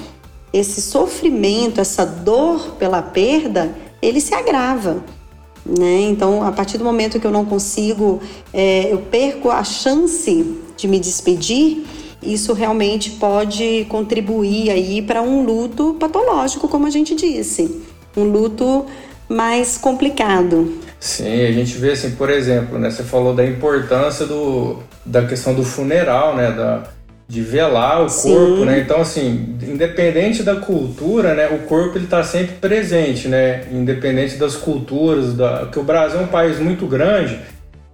esse 0.52 0.80
sofrimento, 0.82 1.80
essa 1.80 2.04
dor 2.04 2.76
pela 2.78 3.00
perda, 3.00 3.74
ele 4.00 4.20
se 4.20 4.34
agrava. 4.34 5.02
Né? 5.64 6.02
Então, 6.02 6.42
a 6.42 6.52
partir 6.52 6.76
do 6.76 6.84
momento 6.84 7.20
que 7.20 7.26
eu 7.26 7.30
não 7.30 7.44
consigo, 7.44 8.20
é, 8.52 8.92
eu 8.92 8.98
perco 8.98 9.50
a 9.50 9.62
chance 9.62 10.58
de 10.76 10.88
me 10.88 10.98
despedir, 10.98 11.84
isso 12.22 12.52
realmente 12.52 13.10
pode 13.10 13.86
contribuir 13.88 14.70
aí 14.70 15.02
para 15.02 15.22
um 15.22 15.44
luto 15.44 15.94
patológico, 15.94 16.68
como 16.68 16.86
a 16.86 16.90
gente 16.90 17.14
disse, 17.14 17.82
um 18.16 18.24
luto 18.24 18.86
mais 19.28 19.78
complicado. 19.78 20.78
Sim, 21.00 21.42
a 21.46 21.52
gente 21.52 21.76
vê 21.78 21.92
assim, 21.92 22.12
por 22.12 22.30
exemplo, 22.30 22.78
né, 22.78 22.90
você 22.90 23.02
falou 23.02 23.34
da 23.34 23.44
importância 23.44 24.26
do, 24.26 24.78
da 25.04 25.26
questão 25.26 25.54
do 25.54 25.64
funeral, 25.64 26.36
né, 26.36 26.52
da, 26.52 26.84
de 27.32 27.40
velar 27.40 28.02
o 28.02 28.10
Sim. 28.10 28.34
corpo, 28.34 28.64
né? 28.66 28.80
Então, 28.80 29.00
assim, 29.00 29.56
independente 29.62 30.42
da 30.42 30.56
cultura, 30.56 31.32
né, 31.32 31.48
o 31.48 31.60
corpo 31.60 31.96
ele 31.96 32.04
está 32.04 32.22
sempre 32.22 32.56
presente, 32.56 33.26
né? 33.26 33.62
Independente 33.72 34.36
das 34.36 34.54
culturas, 34.54 35.32
da, 35.32 35.66
que 35.72 35.78
o 35.78 35.82
Brasil 35.82 36.20
é 36.20 36.24
um 36.24 36.26
país 36.26 36.58
muito 36.58 36.84
grande, 36.84 37.40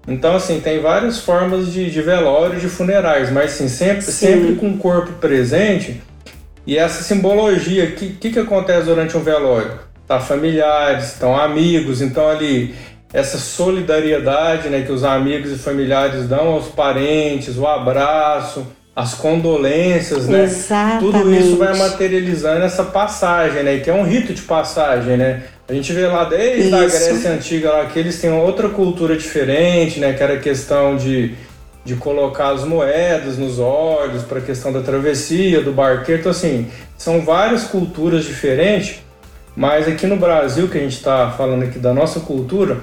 então, 0.09 0.35
assim, 0.35 0.59
tem 0.59 0.81
várias 0.81 1.21
formas 1.21 1.73
de, 1.73 1.89
de 1.89 2.03
velório, 2.03 2.59
de 2.59 2.69
funerais, 2.69 3.31
mas 3.31 3.53
assim, 3.53 3.69
sempre, 3.69 4.03
sempre 4.03 4.57
com 4.57 4.71
o 4.71 4.79
corpo 4.79 5.13
presente. 5.21 6.03
E 6.67 6.77
essa 6.77 7.05
simbologia, 7.05 7.85
o 7.85 7.93
que, 7.93 8.09
que, 8.15 8.31
que 8.33 8.39
acontece 8.41 8.87
durante 8.87 9.17
um 9.17 9.23
velório? 9.23 9.79
Tá 10.05 10.19
familiares, 10.19 11.13
estão 11.13 11.37
amigos, 11.37 12.03
então 12.03 12.29
ali 12.29 12.75
essa 13.13 13.39
solidariedade 13.39 14.69
né, 14.69 14.83
que 14.83 14.91
os 14.91 15.05
amigos 15.05 15.53
e 15.53 15.59
familiares 15.59 16.27
dão 16.27 16.49
aos 16.49 16.69
parentes, 16.69 17.57
o 17.57 17.67
abraço, 17.67 18.67
as 18.99 19.15
condolências, 19.15 20.27
né? 20.27 20.43
Exatamente. 20.43 20.99
Tudo 20.99 21.33
isso 21.33 21.57
vai 21.57 21.73
materializando 21.79 22.65
essa 22.65 22.83
passagem, 22.83 23.63
né? 23.63 23.79
Que 23.79 23.89
é 23.89 23.95
um 23.95 24.03
rito 24.03 24.35
de 24.35 24.43
passagem, 24.43 25.17
né? 25.17 25.45
A 25.69 25.73
gente 25.73 25.93
vê 25.93 26.05
lá 26.09 26.25
desde 26.25 26.67
isso. 26.67 26.75
a 26.75 26.81
Grécia 26.81 27.31
Antiga 27.31 27.71
lá 27.71 27.87
que 27.87 27.97
eles 27.97 28.21
têm 28.21 28.33
outra 28.33 28.69
cultura 28.69 29.17
diferente, 29.17 30.01
né? 30.01 30.15
Que 30.15 30.23
era 30.25 30.35
a 30.35 30.41
questão 30.41 30.97
de, 30.97 31.37
de 31.85 31.95
colocar 31.95 32.49
as 32.49 32.65
moedas 32.65 33.39
nos 33.39 33.61
olhos 33.61 34.25
para 34.25 34.41
a 34.41 34.43
questão 34.43 34.73
da 34.73 34.81
travessia, 34.81 35.61
do 35.61 35.71
barqueiro. 35.71 36.19
Então, 36.19 36.33
assim, 36.33 36.67
são 36.97 37.21
várias 37.25 37.63
culturas 37.63 38.25
diferentes, 38.25 38.97
mas 39.55 39.87
aqui 39.87 40.09
no 40.09 40.17
Brasil, 40.17 40.67
que 40.67 40.77
a 40.77 40.81
gente 40.81 40.97
está 40.97 41.31
falando 41.31 41.63
aqui 41.63 41.79
da 41.79 41.95
nossa 41.95 42.19
cultura, 42.19 42.79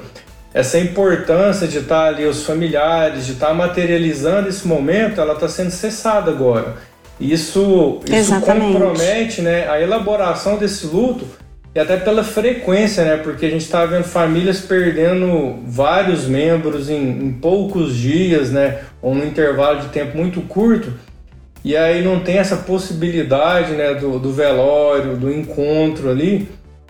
essa 0.55 0.79
importância 0.79 1.67
de 1.67 1.79
estar 1.79 2.05
ali 2.05 2.25
os 2.25 2.45
familiares, 2.45 3.25
de 3.25 3.33
estar 3.33 3.53
materializando 3.53 4.47
esse 4.47 4.65
momento, 4.65 5.19
ela 5.19 5.33
está 5.33 5.49
sendo 5.49 5.69
cessada 5.69 6.31
agora. 6.31 6.77
Isso, 7.19 7.99
isso 8.09 8.39
compromete 8.39 9.41
né, 9.41 9.67
a 9.67 9.81
elaboração 9.81 10.57
desse 10.57 10.87
luto 10.87 11.27
e 11.75 11.79
até 11.79 11.97
pela 11.97 12.23
frequência, 12.23 13.03
né? 13.03 13.17
Porque 13.17 13.45
a 13.45 13.49
gente 13.49 13.63
está 13.63 13.85
vendo 13.85 14.05
famílias 14.05 14.61
perdendo 14.61 15.59
vários 15.67 16.25
membros 16.25 16.89
em, 16.89 17.01
em, 17.03 17.33
poucos 17.33 17.93
dias, 17.93 18.49
né? 18.49 18.79
Ou 19.01 19.13
num 19.13 19.25
intervalo 19.25 19.81
de 19.81 19.87
tempo 19.89 20.17
muito 20.17 20.39
curto. 20.39 20.93
e 21.65 21.75
aí 21.75 22.01
não 22.01 22.21
tem 22.21 22.37
essa 22.37 22.55
possibilidade 22.55 23.73
né, 23.73 23.93
do, 23.93 24.19
do 24.19 24.31
velório, 24.31 25.17
do 25.17 25.29
encontro 25.29 26.09
ali. 26.09 26.47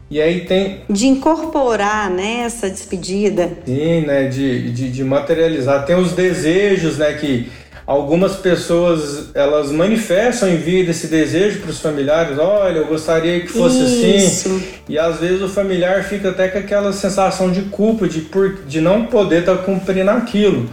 E 0.09 0.21
aí 0.21 0.41
tem. 0.41 0.81
De 0.89 1.07
incorporar 1.07 2.09
né, 2.09 2.41
essa 2.45 2.69
despedida. 2.69 3.51
Sim, 3.65 4.01
né? 4.01 4.27
De, 4.27 4.71
de, 4.71 4.91
de 4.91 5.03
materializar. 5.03 5.85
Tem 5.85 5.95
os 5.95 6.11
desejos, 6.11 6.97
né? 6.97 7.13
Que 7.13 7.49
algumas 7.87 8.35
pessoas 8.35 9.29
elas 9.33 9.71
manifestam 9.71 10.49
em 10.49 10.57
vida 10.57 10.91
esse 10.91 11.07
desejo 11.07 11.61
para 11.61 11.71
os 11.71 11.79
familiares. 11.79 12.37
Olha, 12.37 12.79
eu 12.79 12.87
gostaria 12.87 13.41
que 13.41 13.47
fosse 13.47 13.81
assim. 13.81 14.15
Isso. 14.15 14.49
assim. 14.49 14.63
E 14.87 14.99
às 14.99 15.19
vezes 15.19 15.41
o 15.41 15.49
familiar 15.49 16.03
fica 16.03 16.29
até 16.29 16.49
com 16.49 16.59
aquela 16.59 16.93
sensação 16.93 17.51
de 17.51 17.63
culpa, 17.63 18.07
de, 18.07 18.21
por, 18.21 18.63
de 18.67 18.79
não 18.79 19.07
poder 19.07 19.39
estar 19.39 19.57
tá 19.57 19.63
cumprindo 19.63 20.11
aquilo. 20.11 20.69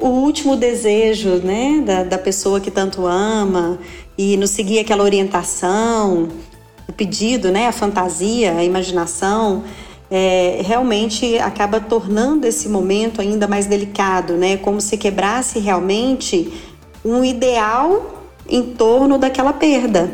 O 0.00 0.08
último 0.08 0.56
desejo, 0.56 1.40
né? 1.42 1.82
Da, 1.84 2.04
da 2.04 2.18
pessoa 2.18 2.60
que 2.60 2.70
tanto 2.70 3.06
ama 3.06 3.78
e 4.16 4.36
não 4.36 4.46
seguir 4.46 4.78
aquela 4.78 5.02
orientação 5.02 6.28
o 6.88 6.92
pedido, 6.92 7.50
né, 7.50 7.68
a 7.68 7.72
fantasia, 7.72 8.52
a 8.56 8.64
imaginação, 8.64 9.62
é, 10.10 10.62
realmente 10.64 11.38
acaba 11.38 11.80
tornando 11.80 12.46
esse 12.46 12.68
momento 12.68 13.20
ainda 13.20 13.46
mais 13.46 13.66
delicado, 13.66 14.34
né? 14.34 14.56
Como 14.56 14.80
se 14.80 14.96
quebrasse 14.96 15.58
realmente 15.58 16.50
um 17.04 17.22
ideal 17.22 18.24
em 18.48 18.62
torno 18.62 19.18
daquela 19.18 19.52
perda. 19.52 20.10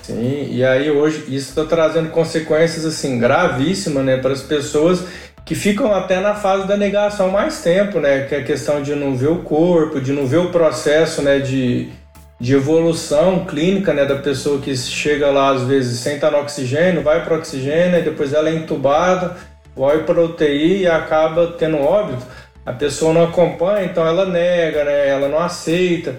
Sim, 0.00 0.48
e 0.52 0.64
aí 0.64 0.88
hoje 0.88 1.24
isso 1.28 1.48
está 1.48 1.64
trazendo 1.64 2.10
consequências 2.10 2.86
assim 2.86 3.18
gravíssimas, 3.18 4.04
né, 4.04 4.16
para 4.16 4.32
as 4.32 4.42
pessoas 4.42 5.02
que 5.44 5.56
ficam 5.56 5.92
até 5.92 6.20
na 6.20 6.34
fase 6.34 6.66
da 6.66 6.76
negação 6.76 7.30
mais 7.30 7.60
tempo, 7.60 7.98
né, 7.98 8.24
que 8.26 8.34
é 8.34 8.38
a 8.38 8.44
questão 8.44 8.80
de 8.82 8.94
não 8.94 9.16
ver 9.16 9.28
o 9.28 9.42
corpo, 9.42 10.00
de 10.00 10.12
não 10.12 10.24
ver 10.24 10.38
o 10.38 10.50
processo, 10.50 11.22
né, 11.22 11.40
de 11.40 11.88
de 12.38 12.54
evolução 12.54 13.44
clínica 13.46 13.94
né, 13.94 14.04
da 14.04 14.16
pessoa 14.16 14.60
que 14.60 14.76
chega 14.76 15.30
lá 15.30 15.50
às 15.50 15.62
vezes 15.62 16.00
sem 16.00 16.16
estar 16.16 16.30
no 16.30 16.38
oxigênio, 16.38 17.02
vai 17.02 17.24
para 17.24 17.34
o 17.34 17.38
oxigênio, 17.38 17.98
e 17.98 18.02
depois 18.02 18.32
ela 18.32 18.50
é 18.50 18.54
entubada, 18.54 19.36
vai 19.74 20.04
para 20.04 20.22
UTI 20.22 20.82
e 20.82 20.86
acaba 20.86 21.54
tendo 21.58 21.78
óbito. 21.78 22.22
A 22.64 22.72
pessoa 22.72 23.14
não 23.14 23.24
acompanha, 23.24 23.86
então 23.86 24.06
ela 24.06 24.26
nega, 24.26 24.84
né, 24.84 25.08
ela 25.08 25.28
não 25.28 25.38
aceita. 25.38 26.16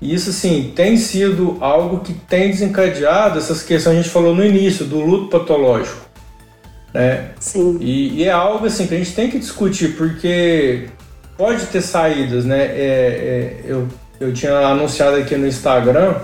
E 0.00 0.14
isso, 0.14 0.28
assim, 0.28 0.72
tem 0.76 0.96
sido 0.98 1.56
algo 1.60 2.00
que 2.00 2.12
tem 2.12 2.50
desencadeado 2.50 3.38
essas 3.38 3.62
questões, 3.62 3.94
a 3.94 4.02
gente 4.02 4.12
falou 4.12 4.34
no 4.34 4.44
início, 4.44 4.84
do 4.84 5.00
luto 5.00 5.38
patológico. 5.38 6.04
Né? 6.92 7.30
Sim. 7.40 7.78
E, 7.80 8.18
e 8.18 8.24
é 8.24 8.30
algo, 8.30 8.66
assim, 8.66 8.86
que 8.86 8.94
a 8.94 8.98
gente 8.98 9.14
tem 9.14 9.30
que 9.30 9.38
discutir, 9.38 9.96
porque 9.96 10.88
pode 11.36 11.64
ter 11.66 11.80
saídas, 11.80 12.44
né? 12.44 12.62
É, 12.62 12.70
é, 12.76 13.60
eu 13.64 13.88
eu 14.20 14.32
tinha 14.32 14.52
anunciado 14.58 15.16
aqui 15.16 15.36
no 15.36 15.46
Instagram 15.46 16.14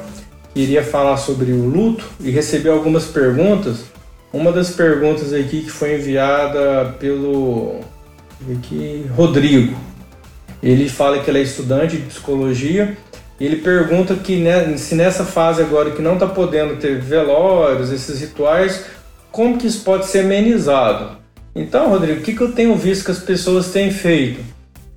que 0.53 0.61
iria 0.61 0.83
falar 0.83 1.17
sobre 1.17 1.53
o 1.53 1.67
luto 1.67 2.05
e 2.21 2.31
recebi 2.31 2.69
algumas 2.69 3.07
perguntas. 3.07 3.85
Uma 4.33 4.51
das 4.51 4.71
perguntas 4.71 5.33
aqui 5.33 5.63
que 5.63 5.71
foi 5.71 5.97
enviada 5.97 6.95
pelo 6.99 7.81
aqui, 8.51 9.07
Rodrigo. 9.15 9.77
Ele 10.63 10.89
fala 10.89 11.19
que 11.19 11.31
ele 11.31 11.39
é 11.39 11.43
estudante 11.43 11.97
de 11.97 12.05
psicologia. 12.05 12.97
E 13.41 13.45
ele 13.45 13.57
pergunta 13.57 14.15
que 14.15 14.37
né, 14.37 14.77
se 14.77 14.95
nessa 14.95 15.25
fase 15.25 15.63
agora 15.63 15.91
que 15.91 16.01
não 16.01 16.15
está 16.15 16.27
podendo 16.27 16.77
ter 16.77 17.01
velórios, 17.01 17.91
esses 17.91 18.21
rituais, 18.21 18.85
como 19.33 19.59
que 19.59 19.67
isso 19.67 19.83
pode 19.83 20.07
ser 20.07 20.21
amenizado? 20.21 21.17
Então, 21.55 21.91
Rodrigo, 21.91 22.21
o 22.21 22.23
que, 22.23 22.35
que 22.35 22.41
eu 22.41 22.53
tenho 22.53 22.75
visto 22.77 23.05
que 23.05 23.11
as 23.11 23.19
pessoas 23.19 23.73
têm 23.73 23.91
feito? 23.91 24.41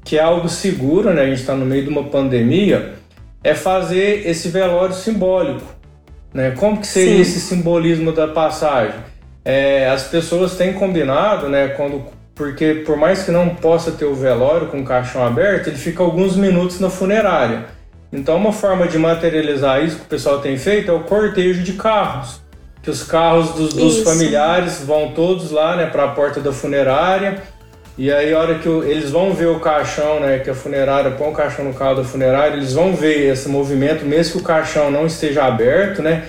Que 0.06 0.20
é 0.20 0.22
algo 0.22 0.48
seguro, 0.48 1.12
né? 1.12 1.24
A 1.24 1.26
gente 1.26 1.42
está 1.42 1.56
no 1.56 1.66
meio 1.66 1.84
de 1.84 1.90
uma 1.90 2.04
pandemia, 2.04 2.94
é 3.44 3.56
fazer 3.56 4.26
esse 4.28 4.50
velório 4.50 4.94
simbólico, 4.94 5.66
né? 6.32 6.52
Como 6.52 6.80
que 6.80 6.88
seria 6.88 7.16
Sim. 7.16 7.22
esse 7.22 7.40
simbolismo 7.42 8.12
da 8.14 8.28
passagem? 8.28 9.00
É, 9.44 9.90
as 9.90 10.04
pessoas 10.04 10.56
têm 10.56 10.74
combinado, 10.74 11.50
né? 11.50 11.70
Quando 11.70 12.06
porque 12.36 12.84
por 12.86 12.98
mais 12.98 13.24
que 13.24 13.32
não 13.32 13.56
possa 13.56 13.94
ter 13.94 14.06
o 14.06 14.14
velório 14.14 14.68
com 14.68 14.82
o 14.82 14.84
caixão 14.84 15.26
aberto, 15.26 15.68
ele 15.68 15.78
fica 15.78 16.04
alguns 16.04 16.36
minutos 16.36 16.80
na 16.80 16.90
funerária. 16.90 17.66
Então, 18.12 18.36
uma 18.36 18.52
forma 18.52 18.88
de 18.88 18.98
materializar 18.98 19.84
isso 19.84 19.98
que 19.98 20.04
o 20.04 20.08
pessoal 20.08 20.40
tem 20.40 20.58
feito 20.58 20.92
é 20.92 20.94
o 20.94 21.02
cortejo 21.02 21.64
de 21.64 21.74
carros. 21.74 22.42
Que 22.84 22.90
os 22.90 23.04
carros 23.04 23.52
dos, 23.52 23.74
dos 23.74 24.04
familiares 24.04 24.84
vão 24.86 25.14
todos 25.14 25.50
lá 25.50 25.76
né, 25.78 25.86
para 25.86 26.04
a 26.04 26.08
porta 26.10 26.40
da 26.42 26.52
funerária 26.52 27.42
e 27.98 28.12
aí, 28.12 28.34
a 28.34 28.40
hora 28.40 28.60
que 28.60 28.68
eles 28.68 29.10
vão 29.10 29.34
ver 29.34 29.48
o 29.48 29.60
caixão, 29.60 30.20
né, 30.20 30.40
que 30.40 30.50
a 30.50 30.56
funerária 30.56 31.12
põe 31.12 31.30
o 31.30 31.32
caixão 31.32 31.64
no 31.64 31.74
carro 31.74 31.96
da 31.96 32.04
funerária, 32.04 32.58
eles 32.58 32.74
vão 32.74 32.94
ver 32.94 33.32
esse 33.32 33.48
movimento, 33.48 34.06
mesmo 34.06 34.34
que 34.34 34.40
o 34.40 34.44
caixão 34.44 34.92
não 34.92 35.06
esteja 35.06 35.46
aberto, 35.46 36.02
né? 36.02 36.26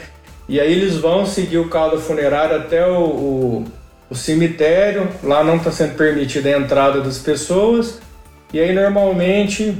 E 0.48 0.60
aí 0.60 0.72
eles 0.72 0.96
vão 0.96 1.26
seguir 1.26 1.58
o 1.58 1.68
carro 1.68 1.92
da 1.92 1.98
funerária 1.98 2.56
até 2.56 2.86
o, 2.86 3.00
o, 3.00 3.64
o 4.08 4.14
cemitério. 4.14 5.08
Lá 5.24 5.42
não 5.42 5.56
está 5.56 5.72
sendo 5.72 5.96
permitida 5.96 6.48
a 6.48 6.58
entrada 6.58 7.00
das 7.00 7.18
pessoas. 7.18 8.00
E 8.52 8.60
aí, 8.60 8.72
normalmente, 8.72 9.76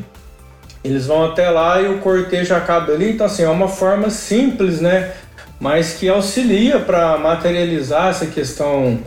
eles 0.82 1.06
vão 1.06 1.24
até 1.24 1.48
lá 1.50 1.80
e 1.80 1.86
o 1.86 1.98
cortejo 1.98 2.52
acaba 2.52 2.92
ali. 2.92 3.12
Então, 3.12 3.26
assim, 3.26 3.44
é 3.44 3.48
uma 3.48 3.68
forma 3.68 4.10
simples, 4.10 4.80
né? 4.80 5.12
Mas 5.60 5.94
que 5.94 6.08
auxilia 6.08 6.80
para 6.80 7.16
materializar 7.16 8.08
essa 8.08 8.26
questão 8.26 8.98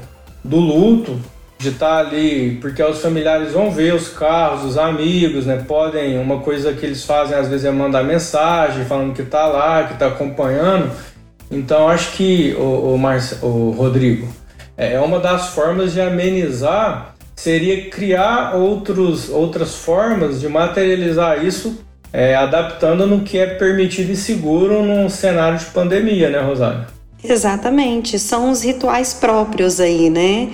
do 0.42 0.58
luto, 0.58 1.20
de 1.60 1.70
estar 1.70 1.88
tá 1.88 2.10
ali, 2.10 2.58
porque 2.62 2.82
os 2.82 3.02
familiares 3.02 3.52
vão 3.52 3.70
ver 3.70 3.94
os 3.94 4.08
carros, 4.08 4.64
os 4.64 4.78
amigos, 4.78 5.46
né? 5.46 5.64
Podem, 5.68 6.18
uma 6.18 6.40
coisa 6.40 6.74
que 6.74 6.86
eles 6.86 7.04
fazem 7.04 7.38
às 7.38 7.50
vezes 7.50 7.66
é 7.66 7.72
mandar 7.72 8.04
mensagem 8.04 8.86
falando 8.86 9.14
que 9.14 9.24
tá 9.24 9.46
lá, 9.46 9.84
que 9.84 10.00
tá 10.00 10.08
acompanhando. 10.08 10.90
Então 11.52 11.88
acho 11.88 12.14
que 12.14 12.56
o, 12.58 12.94
o, 12.94 12.98
Marce, 12.98 13.38
o 13.42 13.72
Rodrigo 13.72 14.28
é, 14.80 14.98
uma 14.98 15.20
das 15.20 15.50
formas 15.50 15.92
de 15.92 16.00
amenizar 16.00 17.14
seria 17.36 17.90
criar 17.90 18.56
outros, 18.56 19.30
outras 19.30 19.76
formas 19.76 20.40
de 20.40 20.48
materializar 20.48 21.44
isso, 21.44 21.84
é, 22.14 22.34
adaptando 22.34 23.06
no 23.06 23.20
que 23.20 23.38
é 23.38 23.46
permitido 23.46 24.14
e 24.14 24.16
seguro 24.16 24.82
num 24.82 25.10
cenário 25.10 25.60
de 25.60 25.66
pandemia, 25.66 26.30
né, 26.30 26.40
Rosário? 26.40 26.86
Exatamente, 27.22 28.18
são 28.18 28.50
os 28.50 28.64
rituais 28.64 29.14
próprios 29.14 29.82
aí, 29.82 30.10
né? 30.10 30.50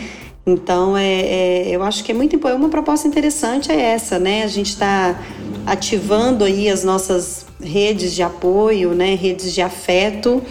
Então, 0.45 0.95
é, 0.95 1.21
é, 1.21 1.69
eu 1.75 1.81
acho 1.81 2.03
que 2.03 2.11
é 2.11 2.15
muito 2.15 2.35
importante. 2.35 2.61
Uma 2.61 2.69
proposta 2.69 3.07
interessante 3.07 3.71
é 3.71 3.79
essa, 3.79 4.19
né? 4.19 4.43
A 4.43 4.47
gente 4.47 4.69
está 4.69 5.19
ativando 5.65 6.43
aí 6.43 6.69
as 6.69 6.83
nossas 6.83 7.47
redes 7.61 8.13
de 8.13 8.21
apoio, 8.21 8.93
né? 8.93 9.15
Redes 9.15 9.53
de 9.53 9.61
afeto, 9.61 10.43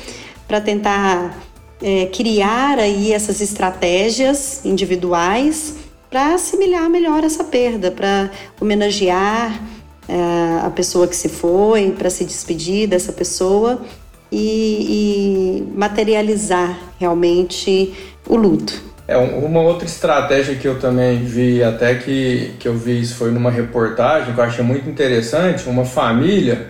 para 0.48 0.61
tentar 0.61 1.38
é, 1.80 2.07
criar 2.07 2.78
aí 2.78 3.12
essas 3.12 3.40
estratégias 3.40 4.64
individuais 4.64 5.74
para 6.11 6.35
assimilar 6.35 6.88
melhor 6.90 7.22
essa 7.22 7.44
perda, 7.44 7.90
para 7.90 8.30
homenagear 8.61 9.61
é, 10.09 10.66
a 10.66 10.70
pessoa 10.70 11.07
que 11.07 11.16
se 11.16 11.28
foi, 11.28 11.90
para 11.90 12.11
se 12.11 12.24
despedir 12.24 12.88
dessa 12.88 13.12
pessoa 13.12 13.83
e, 14.30 15.66
e 15.70 15.76
materializar 15.76 16.78
realmente 16.98 17.92
o 18.28 18.37
luto. 18.37 18.93
É, 19.06 19.18
uma 19.18 19.60
outra 19.60 19.86
estratégia 19.86 20.54
que 20.54 20.66
eu 20.66 20.78
também 20.78 21.18
vi, 21.18 21.62
até 21.62 21.94
que, 21.94 22.54
que 22.58 22.66
eu 22.66 22.74
vi 22.74 23.00
isso 23.00 23.16
foi 23.16 23.30
numa 23.30 23.50
reportagem, 23.50 24.32
que 24.32 24.40
eu 24.40 24.44
achei 24.44 24.64
muito 24.64 24.88
interessante, 24.88 25.68
uma 25.68 25.84
família, 25.84 26.68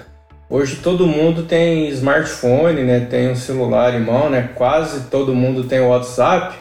hoje 0.50 0.76
todo 0.76 1.06
mundo 1.06 1.44
tem 1.44 1.88
smartphone, 1.90 2.82
né, 2.82 3.06
tem 3.08 3.30
um 3.30 3.36
celular 3.36 3.94
em 3.94 4.04
mão, 4.04 4.28
né, 4.28 4.50
quase 4.56 5.08
todo 5.08 5.32
mundo 5.32 5.64
tem 5.64 5.80
WhatsApp, 5.80 6.56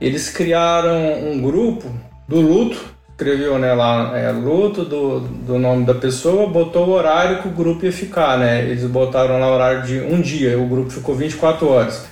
eles 0.00 0.30
criaram 0.30 1.12
um 1.30 1.38
grupo 1.38 1.92
do 2.26 2.40
luto, 2.40 2.78
escreveu 3.10 3.58
né, 3.58 3.74
lá 3.74 4.18
é, 4.18 4.32
luto 4.32 4.86
do, 4.86 5.20
do 5.20 5.58
nome 5.58 5.84
da 5.84 5.94
pessoa, 5.94 6.48
botou 6.48 6.86
o 6.86 6.92
horário 6.92 7.42
que 7.42 7.48
o 7.48 7.50
grupo 7.50 7.84
ia 7.84 7.92
ficar, 7.92 8.38
né, 8.38 8.62
eles 8.62 8.86
botaram 8.86 9.38
lá 9.38 9.50
o 9.50 9.54
horário 9.54 9.82
de 9.82 10.00
um 10.00 10.18
dia, 10.18 10.58
o 10.58 10.66
grupo 10.66 10.88
ficou 10.88 11.14
24 11.14 11.68
horas. 11.68 12.08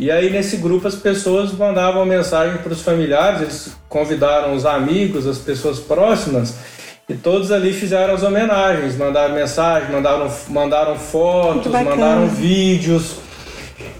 E 0.00 0.10
aí 0.10 0.30
nesse 0.30 0.56
grupo 0.56 0.88
as 0.88 0.94
pessoas 0.94 1.52
mandavam 1.52 2.06
mensagem 2.06 2.56
para 2.56 2.72
os 2.72 2.80
familiares, 2.80 3.42
eles 3.42 3.76
convidaram 3.86 4.54
os 4.54 4.64
amigos, 4.64 5.26
as 5.26 5.36
pessoas 5.36 5.78
próximas, 5.78 6.54
e 7.06 7.12
todos 7.12 7.52
ali 7.52 7.70
fizeram 7.74 8.14
as 8.14 8.22
homenagens, 8.22 8.96
mandaram 8.96 9.34
mensagem, 9.34 9.92
mandaram, 9.92 10.32
mandaram 10.48 10.96
fotos, 10.96 11.70
mandaram 11.70 12.26
vídeos. 12.28 13.16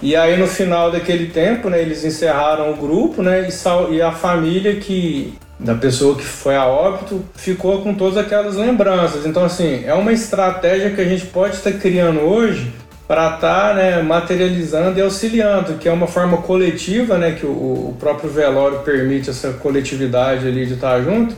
E 0.01 0.17
aí 0.17 0.39
no 0.39 0.47
final 0.47 0.91
daquele 0.91 1.27
tempo, 1.27 1.69
né, 1.69 1.83
eles 1.83 2.03
encerraram 2.03 2.73
o 2.73 2.77
grupo, 2.77 3.23
né, 3.23 3.47
e, 3.47 3.95
e 3.97 4.01
a 4.01 4.11
família 4.11 4.77
que 4.77 5.35
da 5.59 5.75
pessoa 5.75 6.17
que 6.17 6.25
foi 6.25 6.57
a 6.57 6.65
óbito 6.65 7.23
ficou 7.35 7.83
com 7.83 7.93
todas 7.93 8.17
aquelas 8.17 8.57
lembranças. 8.57 9.27
Então 9.27 9.45
assim, 9.45 9.85
é 9.85 9.93
uma 9.93 10.15
estratégia 10.15 10.93
que 10.93 11.01
a 11.03 11.05
gente 11.05 11.27
pode 11.27 11.57
estar 11.57 11.73
criando 11.73 12.21
hoje 12.21 12.73
para 13.11 13.35
estar 13.35 13.71
tá, 13.71 13.75
né, 13.75 14.01
materializando 14.03 14.97
e 14.97 15.03
auxiliando, 15.03 15.75
que 15.79 15.89
é 15.89 15.93
uma 15.93 16.07
forma 16.07 16.37
coletiva, 16.37 17.19
né, 17.19 17.33
que 17.33 17.45
o, 17.45 17.49
o 17.51 17.97
próprio 17.99 18.31
velório 18.31 18.79
permite 18.85 19.29
essa 19.29 19.51
coletividade 19.55 20.47
ali 20.47 20.65
de 20.65 20.75
estar 20.75 20.93
tá 20.93 21.03
junto, 21.03 21.35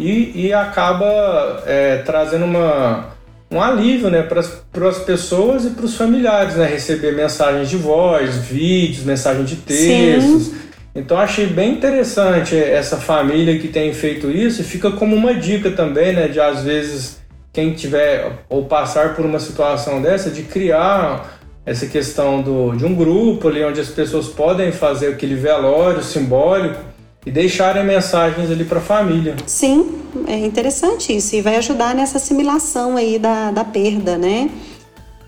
e, 0.00 0.46
e 0.46 0.54
acaba 0.54 1.62
é, 1.66 1.98
trazendo 1.98 2.46
uma, 2.46 3.10
um 3.50 3.60
alívio 3.60 4.08
né, 4.08 4.22
para 4.22 4.40
as 4.88 4.98
pessoas 5.00 5.66
e 5.66 5.70
para 5.72 5.84
os 5.84 5.98
familiares, 5.98 6.56
né, 6.56 6.66
receber 6.66 7.12
mensagens 7.12 7.68
de 7.68 7.76
voz, 7.76 8.34
vídeos, 8.38 9.04
mensagem 9.04 9.44
de 9.44 9.56
textos. 9.56 10.44
Sim. 10.44 10.54
Então 10.94 11.18
achei 11.18 11.46
bem 11.46 11.74
interessante 11.74 12.56
essa 12.56 12.96
família 12.96 13.58
que 13.58 13.68
tem 13.68 13.92
feito 13.92 14.30
isso 14.30 14.62
e 14.62 14.64
fica 14.64 14.90
como 14.90 15.14
uma 15.14 15.34
dica 15.34 15.72
também, 15.72 16.14
né, 16.14 16.28
de 16.28 16.40
às 16.40 16.64
vezes 16.64 17.21
quem 17.52 17.74
tiver 17.74 18.44
ou 18.48 18.64
passar 18.64 19.14
por 19.14 19.24
uma 19.26 19.38
situação 19.38 20.00
dessa 20.00 20.30
de 20.30 20.42
criar 20.42 21.38
essa 21.64 21.86
questão 21.86 22.42
do, 22.42 22.74
de 22.74 22.84
um 22.84 22.94
grupo 22.94 23.48
ali 23.48 23.62
onde 23.62 23.80
as 23.80 23.88
pessoas 23.88 24.26
podem 24.26 24.72
fazer 24.72 25.08
aquele 25.08 25.34
velório 25.34 26.02
simbólico 26.02 26.80
e 27.24 27.30
deixarem 27.30 27.84
mensagens 27.84 28.50
ali 28.50 28.64
para 28.64 28.78
a 28.78 28.82
família. 28.82 29.36
Sim, 29.46 30.02
é 30.26 30.36
interessante 30.38 31.14
isso 31.14 31.36
e 31.36 31.40
vai 31.40 31.56
ajudar 31.56 31.94
nessa 31.94 32.16
assimilação 32.16 32.96
aí 32.96 33.18
da, 33.18 33.52
da 33.52 33.64
perda, 33.64 34.18
né? 34.18 34.50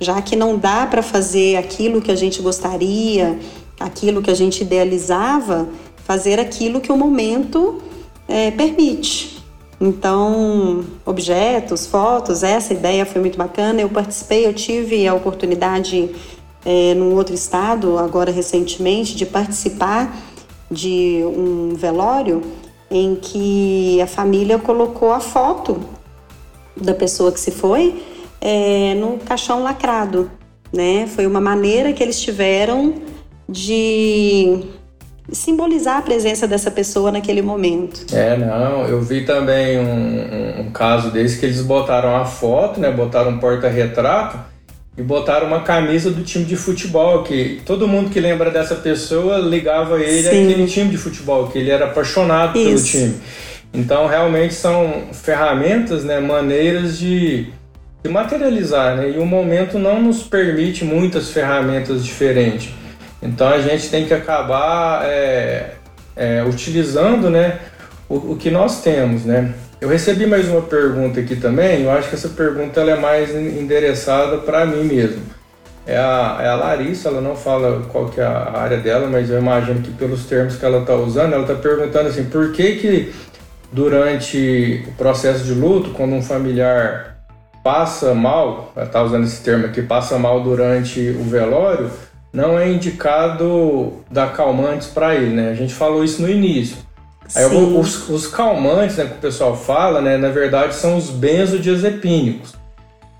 Já 0.00 0.20
que 0.20 0.34
não 0.34 0.58
dá 0.58 0.86
para 0.86 1.02
fazer 1.02 1.56
aquilo 1.56 2.02
que 2.02 2.10
a 2.10 2.16
gente 2.16 2.42
gostaria, 2.42 3.38
aquilo 3.78 4.20
que 4.20 4.30
a 4.30 4.34
gente 4.34 4.62
idealizava, 4.62 5.68
fazer 6.04 6.40
aquilo 6.40 6.80
que 6.80 6.90
o 6.90 6.96
momento 6.96 7.80
é, 8.26 8.50
permite. 8.50 9.43
Então, 9.80 10.84
objetos, 11.04 11.86
fotos, 11.86 12.42
essa 12.42 12.72
ideia 12.72 13.04
foi 13.04 13.20
muito 13.20 13.36
bacana. 13.36 13.80
Eu 13.80 13.88
participei, 13.88 14.46
eu 14.46 14.54
tive 14.54 15.06
a 15.06 15.14
oportunidade 15.14 16.10
é, 16.64 16.94
num 16.94 17.14
outro 17.14 17.34
estado, 17.34 17.98
agora 17.98 18.30
recentemente, 18.30 19.14
de 19.14 19.26
participar 19.26 20.16
de 20.70 21.22
um 21.26 21.74
velório 21.74 22.42
em 22.90 23.14
que 23.16 24.00
a 24.00 24.06
família 24.06 24.58
colocou 24.58 25.12
a 25.12 25.20
foto 25.20 25.80
da 26.76 26.94
pessoa 26.94 27.30
que 27.30 27.40
se 27.40 27.50
foi 27.50 28.02
é, 28.40 28.94
no 28.94 29.18
caixão 29.18 29.62
lacrado, 29.62 30.30
né? 30.72 31.06
Foi 31.06 31.26
uma 31.26 31.40
maneira 31.40 31.92
que 31.92 32.02
eles 32.02 32.20
tiveram 32.20 32.94
de 33.48 34.64
simbolizar 35.32 35.98
a 35.98 36.02
presença 36.02 36.46
dessa 36.46 36.70
pessoa 36.70 37.10
naquele 37.10 37.40
momento. 37.40 38.04
É, 38.14 38.36
não, 38.36 38.86
eu 38.86 39.00
vi 39.00 39.24
também 39.24 39.78
um, 39.78 40.60
um, 40.60 40.70
caso 40.70 41.10
desse 41.10 41.38
que 41.38 41.46
eles 41.46 41.62
botaram 41.62 42.14
a 42.16 42.24
foto, 42.24 42.78
né? 42.78 42.90
Botaram 42.90 43.30
um 43.30 43.38
porta-retrato 43.38 44.38
e 44.96 45.02
botaram 45.02 45.46
uma 45.46 45.62
camisa 45.62 46.10
do 46.10 46.22
time 46.22 46.44
de 46.44 46.56
futebol, 46.56 47.22
que 47.22 47.60
todo 47.64 47.88
mundo 47.88 48.10
que 48.10 48.20
lembra 48.20 48.50
dessa 48.50 48.76
pessoa 48.76 49.38
ligava 49.38 50.00
ele 50.00 50.28
Sim. 50.28 50.50
àquele 50.50 50.66
time 50.66 50.90
de 50.90 50.98
futebol, 50.98 51.48
que 51.48 51.58
ele 51.58 51.70
era 51.70 51.86
apaixonado 51.86 52.56
Isso. 52.58 52.92
pelo 52.92 53.08
time. 53.08 53.20
Então, 53.72 54.06
realmente 54.06 54.54
são 54.54 55.08
ferramentas, 55.12 56.04
né, 56.04 56.20
maneiras 56.20 56.96
de, 56.96 57.48
de 58.04 58.10
materializar, 58.10 58.96
né? 58.96 59.10
E 59.10 59.18
o 59.18 59.26
momento 59.26 59.80
não 59.80 60.00
nos 60.00 60.22
permite 60.22 60.84
muitas 60.84 61.30
ferramentas 61.30 62.04
diferentes. 62.04 62.70
Então, 63.24 63.48
a 63.48 63.58
gente 63.58 63.88
tem 63.88 64.06
que 64.06 64.12
acabar 64.12 65.04
é, 65.06 65.70
é, 66.14 66.44
utilizando, 66.44 67.30
né, 67.30 67.58
o, 68.08 68.32
o 68.32 68.36
que 68.36 68.50
nós 68.50 68.82
temos, 68.82 69.24
né? 69.24 69.54
Eu 69.80 69.88
recebi 69.88 70.26
mais 70.26 70.48
uma 70.48 70.62
pergunta 70.62 71.20
aqui 71.20 71.36
também. 71.36 71.82
Eu 71.82 71.90
acho 71.90 72.08
que 72.08 72.14
essa 72.14 72.28
pergunta 72.28 72.80
ela 72.80 72.92
é 72.92 72.96
mais 72.96 73.34
endereçada 73.34 74.38
para 74.38 74.64
mim 74.64 74.84
mesmo. 74.84 75.22
É 75.86 75.96
a, 75.96 76.38
é 76.40 76.48
a 76.48 76.54
Larissa, 76.54 77.08
ela 77.08 77.20
não 77.20 77.36
fala 77.36 77.82
qual 77.92 78.08
que 78.08 78.20
é 78.20 78.24
a 78.24 78.52
área 78.56 78.78
dela, 78.78 79.06
mas 79.06 79.28
eu 79.28 79.38
imagino 79.38 79.82
que 79.82 79.90
pelos 79.90 80.24
termos 80.24 80.56
que 80.56 80.64
ela 80.64 80.80
está 80.80 80.94
usando, 80.94 81.34
ela 81.34 81.42
está 81.42 81.54
perguntando 81.54 82.08
assim, 82.08 82.24
por 82.24 82.52
que 82.52 82.76
que 82.76 83.12
durante 83.70 84.84
o 84.88 84.92
processo 84.92 85.44
de 85.44 85.52
luto, 85.52 85.90
quando 85.90 86.14
um 86.14 86.22
familiar 86.22 87.18
passa 87.62 88.14
mal, 88.14 88.72
ela 88.74 88.86
está 88.86 89.02
usando 89.02 89.24
esse 89.24 89.42
termo 89.42 89.66
aqui, 89.66 89.82
passa 89.82 90.18
mal 90.18 90.42
durante 90.42 91.00
o 91.10 91.24
velório, 91.24 91.90
não 92.34 92.58
é 92.58 92.68
indicado 92.68 94.00
dar 94.10 94.32
calmantes 94.32 94.88
para 94.88 95.14
ele, 95.14 95.32
né? 95.32 95.50
A 95.50 95.54
gente 95.54 95.72
falou 95.72 96.02
isso 96.02 96.20
no 96.20 96.28
início. 96.28 96.76
Aí 97.34 97.46
os, 97.46 98.10
os, 98.10 98.26
calmantes 98.26 98.96
né, 98.96 99.06
que 99.06 99.12
o 99.12 99.20
pessoal 99.20 99.56
fala, 99.56 100.02
né, 100.02 100.18
na 100.18 100.28
verdade 100.28 100.74
são 100.74 100.98
os 100.98 101.08
benzodiazepínicos. 101.08 102.52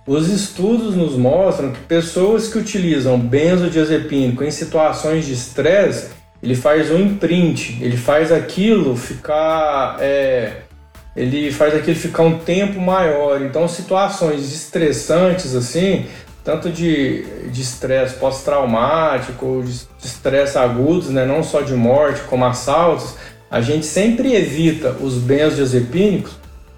Os 0.06 0.28
estudos 0.28 0.94
nos 0.94 1.16
mostram 1.16 1.72
que 1.72 1.80
pessoas 1.80 2.48
que 2.48 2.58
utilizam 2.58 3.18
benzodiazepínico 3.18 4.44
em 4.44 4.50
situações 4.50 5.24
de 5.24 5.32
estresse, 5.32 6.10
ele 6.42 6.54
faz 6.54 6.90
um 6.90 6.98
imprint, 6.98 7.78
ele 7.80 7.96
faz 7.96 8.30
aquilo 8.30 8.94
ficar, 8.96 9.96
é, 10.00 10.58
ele 11.16 11.50
faz 11.50 11.74
aquilo 11.74 11.96
ficar 11.96 12.24
um 12.24 12.38
tempo 12.38 12.78
maior. 12.78 13.40
Então, 13.40 13.66
situações 13.66 14.52
estressantes 14.52 15.54
assim, 15.54 16.04
tanto 16.44 16.70
de 16.70 17.24
estresse 17.54 18.16
pós-traumático, 18.16 19.64
de 19.64 20.06
estresse 20.06 20.58
agudos, 20.58 21.08
né, 21.08 21.24
não 21.24 21.42
só 21.42 21.62
de 21.62 21.72
morte, 21.72 22.20
como 22.28 22.44
assaltos, 22.44 23.14
a 23.50 23.62
gente 23.62 23.86
sempre 23.86 24.34
evita 24.34 24.90
os 25.00 25.14
benzodiazepínicos 25.14 26.32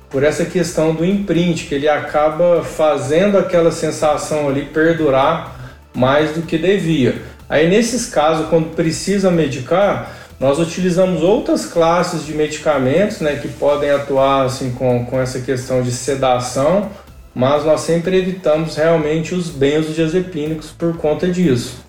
por 0.09 0.23
essa 0.23 0.45
questão 0.45 0.95
do 0.95 1.05
imprint, 1.05 1.67
que 1.67 1.75
ele 1.75 1.89
acaba 1.89 2.63
fazendo 2.63 3.37
aquela 3.37 3.73
sensação 3.73 4.49
ali 4.49 4.67
perdurar 4.67 5.57
mais 5.93 6.31
do 6.33 6.43
que 6.43 6.57
devia. 6.57 7.23
Aí 7.49 7.69
nesses 7.69 8.07
casos, 8.07 8.49
quando 8.49 8.75
precisa 8.75 9.31
medicar, 9.31 10.13
nós 10.39 10.59
utilizamos 10.59 11.23
outras 11.23 11.67
classes 11.67 12.25
de 12.25 12.35
medicamentos 12.35 13.21
né, 13.21 13.37
que 13.37 13.49
podem 13.49 13.91
atuar 13.91 14.45
assim, 14.45 14.71
com, 14.71 15.05
com 15.07 15.21
essa 15.21 15.41
questão 15.41 15.83
de 15.83 15.91
sedação, 15.91 16.91
mas 17.37 17.67
nós 17.67 17.83
sempre 17.83 18.17
evitamos 18.17 18.77
realmente 18.77 19.35
os 19.35 19.51
benzodiazepínicos 19.51 20.71
por 20.71 20.97
conta 20.97 21.29
disso, 21.29 21.85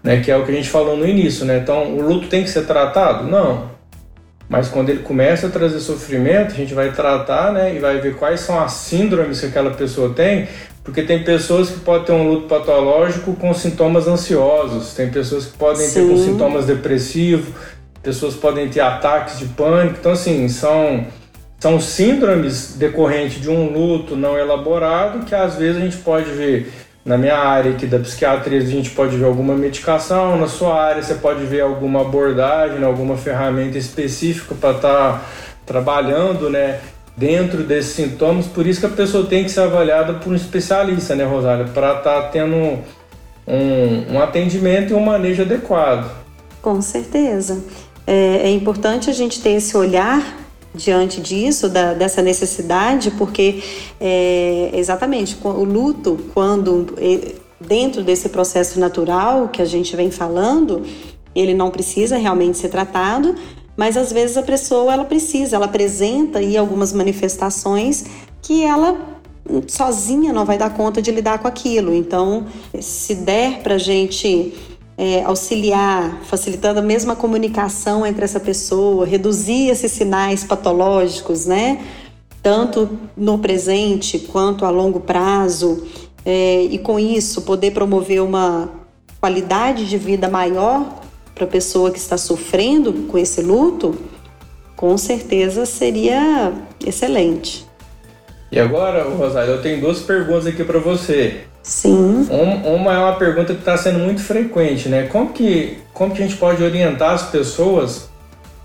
né, 0.00 0.20
que 0.20 0.30
é 0.30 0.36
o 0.36 0.44
que 0.44 0.52
a 0.52 0.54
gente 0.54 0.70
falou 0.70 0.96
no 0.96 1.04
início. 1.04 1.44
Né? 1.44 1.58
Então, 1.58 1.96
o 1.96 2.00
luto 2.00 2.28
tem 2.28 2.44
que 2.44 2.48
ser 2.48 2.66
tratado? 2.66 3.26
Não. 3.28 3.72
Mas 4.48 4.68
quando 4.68 4.90
ele 4.90 5.00
começa 5.00 5.48
a 5.48 5.50
trazer 5.50 5.80
sofrimento, 5.80 6.52
a 6.52 6.56
gente 6.56 6.72
vai 6.72 6.92
tratar, 6.92 7.52
né, 7.52 7.74
e 7.74 7.80
vai 7.80 8.00
ver 8.00 8.14
quais 8.14 8.42
são 8.42 8.60
as 8.60 8.74
síndromes 8.74 9.40
que 9.40 9.46
aquela 9.46 9.72
pessoa 9.72 10.10
tem, 10.10 10.46
porque 10.84 11.02
tem 11.02 11.24
pessoas 11.24 11.70
que 11.70 11.80
podem 11.80 12.04
ter 12.04 12.12
um 12.12 12.28
luto 12.28 12.46
patológico 12.46 13.34
com 13.34 13.52
sintomas 13.52 14.06
ansiosos, 14.06 14.94
tem 14.94 15.10
pessoas 15.10 15.46
que 15.46 15.58
podem 15.58 15.84
Sim. 15.84 15.94
ter 15.94 16.12
com 16.12 16.16
sintomas 16.16 16.66
depressivos, 16.66 17.48
pessoas 18.00 18.34
podem 18.34 18.68
ter 18.68 18.80
ataques 18.80 19.40
de 19.40 19.46
pânico. 19.46 19.96
Então, 19.98 20.12
assim, 20.12 20.48
são, 20.48 21.04
são 21.62 21.80
síndromes 21.80 22.74
decorrentes 22.76 23.40
de 23.40 23.48
um 23.48 23.72
luto 23.72 24.16
não 24.16 24.36
elaborado 24.36 25.24
que 25.24 25.32
às 25.32 25.54
vezes 25.54 25.76
a 25.76 25.84
gente 25.84 25.96
pode 25.98 26.28
ver 26.32 26.72
na 27.04 27.16
minha 27.16 27.36
área 27.38 27.70
aqui 27.70 27.86
da 27.86 28.00
psiquiatria, 28.00 28.58
a 28.58 28.64
gente 28.64 28.90
pode 28.90 29.16
ver 29.16 29.26
alguma 29.26 29.54
medicação, 29.54 30.36
na 30.36 30.48
sua 30.48 30.74
área 30.74 31.00
você 31.00 31.14
pode 31.14 31.44
ver 31.44 31.60
alguma 31.60 32.00
abordagem, 32.00 32.82
alguma 32.82 33.16
ferramenta 33.16 33.78
específica 33.78 34.56
para 34.56 34.72
estar 34.72 35.12
tá 35.12 35.24
trabalhando, 35.64 36.50
né, 36.50 36.80
dentro 37.16 37.62
desses 37.62 37.92
sintomas. 37.92 38.46
Por 38.46 38.66
isso 38.66 38.80
que 38.80 38.86
a 38.86 38.96
pessoa 38.96 39.24
tem 39.26 39.44
que 39.44 39.50
ser 39.52 39.60
avaliada 39.60 40.14
por 40.14 40.32
um 40.32 40.36
especialista, 40.36 41.14
né, 41.14 41.22
Rosália, 41.22 41.66
para 41.66 41.98
estar 41.98 42.22
tá 42.22 42.28
tendo 42.28 42.56
um, 42.56 44.14
um 44.14 44.20
atendimento 44.20 44.90
e 44.90 44.94
um 44.94 45.04
manejo 45.04 45.42
adequado. 45.42 46.10
Com 46.60 46.82
certeza. 46.82 47.62
É, 48.04 48.48
é 48.48 48.50
importante 48.50 49.08
a 49.08 49.12
gente 49.12 49.40
ter 49.40 49.50
esse 49.50 49.76
olhar 49.76 50.41
diante 50.74 51.20
disso, 51.20 51.68
da, 51.68 51.94
dessa 51.94 52.22
necessidade, 52.22 53.10
porque 53.12 53.62
é, 54.00 54.70
exatamente 54.74 55.36
o 55.44 55.64
luto, 55.64 56.18
quando 56.32 56.86
dentro 57.60 58.02
desse 58.02 58.28
processo 58.28 58.80
natural 58.80 59.48
que 59.48 59.62
a 59.62 59.64
gente 59.64 59.94
vem 59.94 60.10
falando, 60.10 60.82
ele 61.34 61.54
não 61.54 61.70
precisa 61.70 62.16
realmente 62.16 62.58
ser 62.58 62.68
tratado, 62.68 63.34
mas 63.76 63.96
às 63.96 64.12
vezes 64.12 64.36
a 64.36 64.42
pessoa 64.42 64.92
ela 64.92 65.04
precisa, 65.04 65.56
ela 65.56 65.66
apresenta 65.66 66.38
aí 66.38 66.56
algumas 66.56 66.92
manifestações 66.92 68.04
que 68.42 68.62
ela 68.62 69.12
sozinha 69.66 70.32
não 70.32 70.44
vai 70.44 70.56
dar 70.56 70.74
conta 70.74 71.02
de 71.02 71.10
lidar 71.10 71.38
com 71.38 71.48
aquilo. 71.48 71.92
Então, 71.94 72.46
se 72.80 73.14
der 73.14 73.62
para 73.62 73.78
gente 73.78 74.54
é, 74.96 75.22
auxiliar, 75.22 76.20
facilitando 76.24 76.80
a 76.80 76.82
mesma 76.82 77.16
comunicação 77.16 78.06
entre 78.06 78.24
essa 78.24 78.40
pessoa, 78.40 79.06
reduzir 79.06 79.68
esses 79.68 79.92
sinais 79.92 80.44
patológicos, 80.44 81.46
né? 81.46 81.84
Tanto 82.42 82.98
no 83.16 83.38
presente 83.38 84.18
quanto 84.18 84.64
a 84.64 84.70
longo 84.70 85.00
prazo, 85.00 85.86
é, 86.24 86.62
e 86.64 86.78
com 86.78 86.98
isso 86.98 87.42
poder 87.42 87.72
promover 87.72 88.22
uma 88.22 88.70
qualidade 89.20 89.88
de 89.88 89.96
vida 89.96 90.28
maior 90.28 91.00
para 91.34 91.44
a 91.44 91.48
pessoa 91.48 91.90
que 91.90 91.98
está 91.98 92.16
sofrendo 92.16 92.92
com 93.08 93.16
esse 93.18 93.40
luto, 93.40 93.96
com 94.76 94.96
certeza 94.98 95.64
seria 95.64 96.52
excelente. 96.84 97.66
E 98.52 98.60
agora, 98.60 99.02
Rosário, 99.04 99.54
eu 99.54 99.62
tenho 99.62 99.80
duas 99.80 100.00
perguntas 100.00 100.46
aqui 100.46 100.62
para 100.62 100.78
você. 100.78 101.40
Sim. 101.62 102.28
Um, 102.30 102.74
uma 102.74 102.92
é 102.92 102.98
uma 102.98 103.16
pergunta 103.16 103.54
que 103.54 103.60
está 103.60 103.78
sendo 103.78 103.98
muito 103.98 104.20
frequente, 104.22 104.90
né? 104.90 105.04
Como 105.04 105.32
que, 105.32 105.78
como 105.94 106.14
que 106.14 106.22
a 106.22 106.26
gente 106.26 106.38
pode 106.38 106.62
orientar 106.62 107.12
as 107.12 107.30
pessoas 107.30 108.10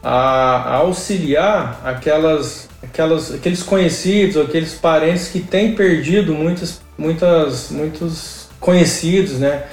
a, 0.04 0.10
a 0.10 0.76
auxiliar 0.76 1.80
aquelas, 1.86 2.68
aquelas, 2.84 3.34
aqueles 3.34 3.64
conhecidos, 3.64 4.36
aqueles 4.36 4.74
parentes 4.74 5.30
que 5.30 5.40
têm 5.40 5.74
perdido 5.74 6.34
muitas, 6.34 6.82
muitas, 6.98 7.72
muitos 7.72 8.50
conhecidos, 8.60 9.40
né? 9.40 9.64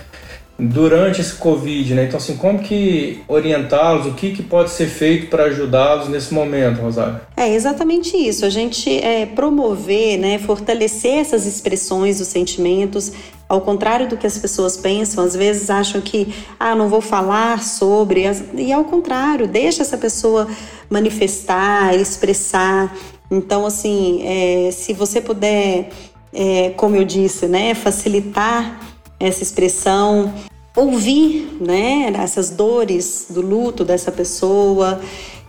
Durante 0.58 1.20
esse 1.20 1.34
Covid, 1.34 1.94
né? 1.94 2.04
Então, 2.04 2.16
assim, 2.16 2.36
como 2.36 2.60
que 2.60 3.20
orientá-los, 3.26 4.06
o 4.06 4.14
que, 4.14 4.30
que 4.30 4.42
pode 4.42 4.70
ser 4.70 4.86
feito 4.86 5.26
para 5.26 5.44
ajudá-los 5.44 6.08
nesse 6.08 6.32
momento, 6.32 6.80
Rosário? 6.80 7.20
É 7.36 7.52
exatamente 7.52 8.16
isso, 8.16 8.46
a 8.46 8.50
gente 8.50 8.88
é, 9.00 9.26
promover, 9.26 10.16
né, 10.16 10.38
fortalecer 10.38 11.18
essas 11.18 11.44
expressões 11.44 12.18
dos 12.18 12.28
sentimentos, 12.28 13.12
ao 13.48 13.60
contrário 13.60 14.08
do 14.08 14.16
que 14.16 14.26
as 14.26 14.38
pessoas 14.38 14.76
pensam, 14.76 15.24
às 15.24 15.34
vezes 15.34 15.70
acham 15.70 16.00
que, 16.00 16.32
ah, 16.58 16.74
não 16.74 16.88
vou 16.88 17.00
falar 17.00 17.60
sobre, 17.60 18.24
e 18.56 18.72
ao 18.72 18.84
contrário, 18.84 19.48
deixa 19.48 19.82
essa 19.82 19.98
pessoa 19.98 20.46
manifestar, 20.88 21.94
expressar. 21.96 22.96
Então, 23.28 23.66
assim, 23.66 24.22
é, 24.24 24.70
se 24.70 24.92
você 24.92 25.20
puder, 25.20 25.90
é, 26.32 26.70
como 26.76 26.94
eu 26.94 27.04
disse, 27.04 27.46
né, 27.46 27.74
facilitar 27.74 28.93
essa 29.26 29.42
expressão, 29.42 30.32
ouvir, 30.76 31.56
né, 31.60 32.12
essas 32.16 32.50
dores 32.50 33.26
do 33.30 33.40
luto 33.40 33.84
dessa 33.84 34.10
pessoa 34.10 35.00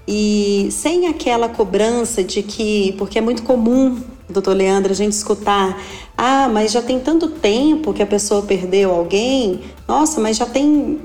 e 0.07 0.69
sem 0.71 1.07
aquela 1.07 1.49
cobrança 1.49 2.23
de 2.23 2.43
que, 2.43 2.93
porque 2.97 3.17
é 3.17 3.21
muito 3.21 3.43
comum, 3.43 3.99
doutor 4.29 4.55
Leandro, 4.55 4.91
a 4.91 4.95
gente 4.95 5.13
escutar, 5.13 5.81
ah, 6.15 6.47
mas 6.47 6.71
já 6.71 6.81
tem 6.81 6.99
tanto 6.99 7.27
tempo 7.27 7.91
que 7.91 8.03
a 8.03 8.05
pessoa 8.05 8.43
perdeu 8.43 8.91
alguém, 8.91 9.61
nossa, 9.87 10.21
mas 10.21 10.37
já 10.37 10.45
tem 10.45 10.99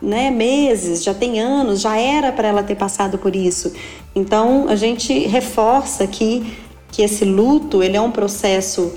né, 0.00 0.30
meses, 0.30 1.02
já 1.02 1.12
tem 1.12 1.40
anos, 1.40 1.80
já 1.80 1.96
era 1.96 2.30
para 2.30 2.48
ela 2.48 2.62
ter 2.62 2.76
passado 2.76 3.18
por 3.18 3.34
isso. 3.34 3.72
Então 4.14 4.66
a 4.68 4.76
gente 4.76 5.12
reforça 5.26 6.04
aqui 6.04 6.56
que 6.92 7.02
esse 7.02 7.24
luto 7.24 7.82
ele 7.82 7.96
é 7.96 8.00
um 8.00 8.12
processo 8.12 8.92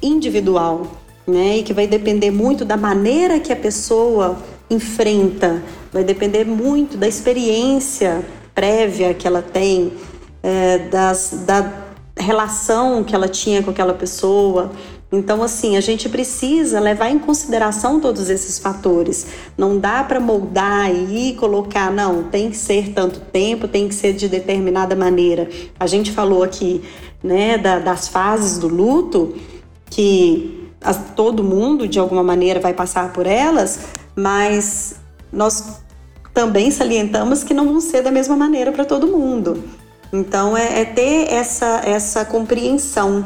individual, 0.00 0.86
né? 1.26 1.58
E 1.58 1.62
que 1.62 1.72
vai 1.72 1.86
depender 1.86 2.30
muito 2.30 2.64
da 2.64 2.76
maneira 2.76 3.40
que 3.40 3.52
a 3.52 3.56
pessoa 3.56 4.36
enfrenta, 4.70 5.62
vai 5.92 6.04
depender 6.04 6.44
muito 6.44 6.96
da 6.96 7.06
experiência 7.06 8.24
prévia 8.54 9.14
que 9.14 9.26
ela 9.26 9.42
tem, 9.42 9.92
é, 10.42 10.78
das, 10.78 11.44
da 11.46 11.72
relação 12.16 13.02
que 13.04 13.14
ela 13.14 13.28
tinha 13.28 13.62
com 13.62 13.70
aquela 13.70 13.94
pessoa. 13.94 14.72
Então, 15.10 15.42
assim, 15.42 15.76
a 15.76 15.80
gente 15.80 16.08
precisa 16.08 16.80
levar 16.80 17.10
em 17.10 17.18
consideração 17.18 18.00
todos 18.00 18.30
esses 18.30 18.58
fatores. 18.58 19.26
Não 19.58 19.78
dá 19.78 20.02
para 20.02 20.18
moldar 20.18 20.90
e 20.90 21.34
colocar, 21.34 21.92
não, 21.92 22.24
tem 22.24 22.48
que 22.48 22.56
ser 22.56 22.94
tanto 22.94 23.20
tempo, 23.20 23.68
tem 23.68 23.88
que 23.88 23.94
ser 23.94 24.14
de 24.14 24.26
determinada 24.26 24.96
maneira. 24.96 25.50
A 25.78 25.86
gente 25.86 26.10
falou 26.10 26.42
aqui, 26.42 26.82
né, 27.22 27.58
da, 27.58 27.78
das 27.78 28.08
fases 28.08 28.58
do 28.58 28.68
luto, 28.68 29.34
que 29.90 30.61
todo 31.14 31.44
mundo 31.44 31.86
de 31.86 31.98
alguma 31.98 32.22
maneira 32.22 32.60
vai 32.60 32.74
passar 32.74 33.12
por 33.12 33.26
elas, 33.26 33.80
mas 34.16 34.96
nós 35.32 35.80
também 36.34 36.70
salientamos 36.70 37.44
que 37.44 37.54
não 37.54 37.66
vão 37.66 37.80
ser 37.80 38.02
da 38.02 38.10
mesma 38.10 38.36
maneira 38.36 38.72
para 38.72 38.84
todo 38.84 39.06
mundo. 39.06 39.62
Então 40.12 40.56
é, 40.56 40.80
é, 40.80 40.84
ter 40.84 41.32
essa, 41.32 41.80
essa 41.84 42.24
compreensão 42.24 43.24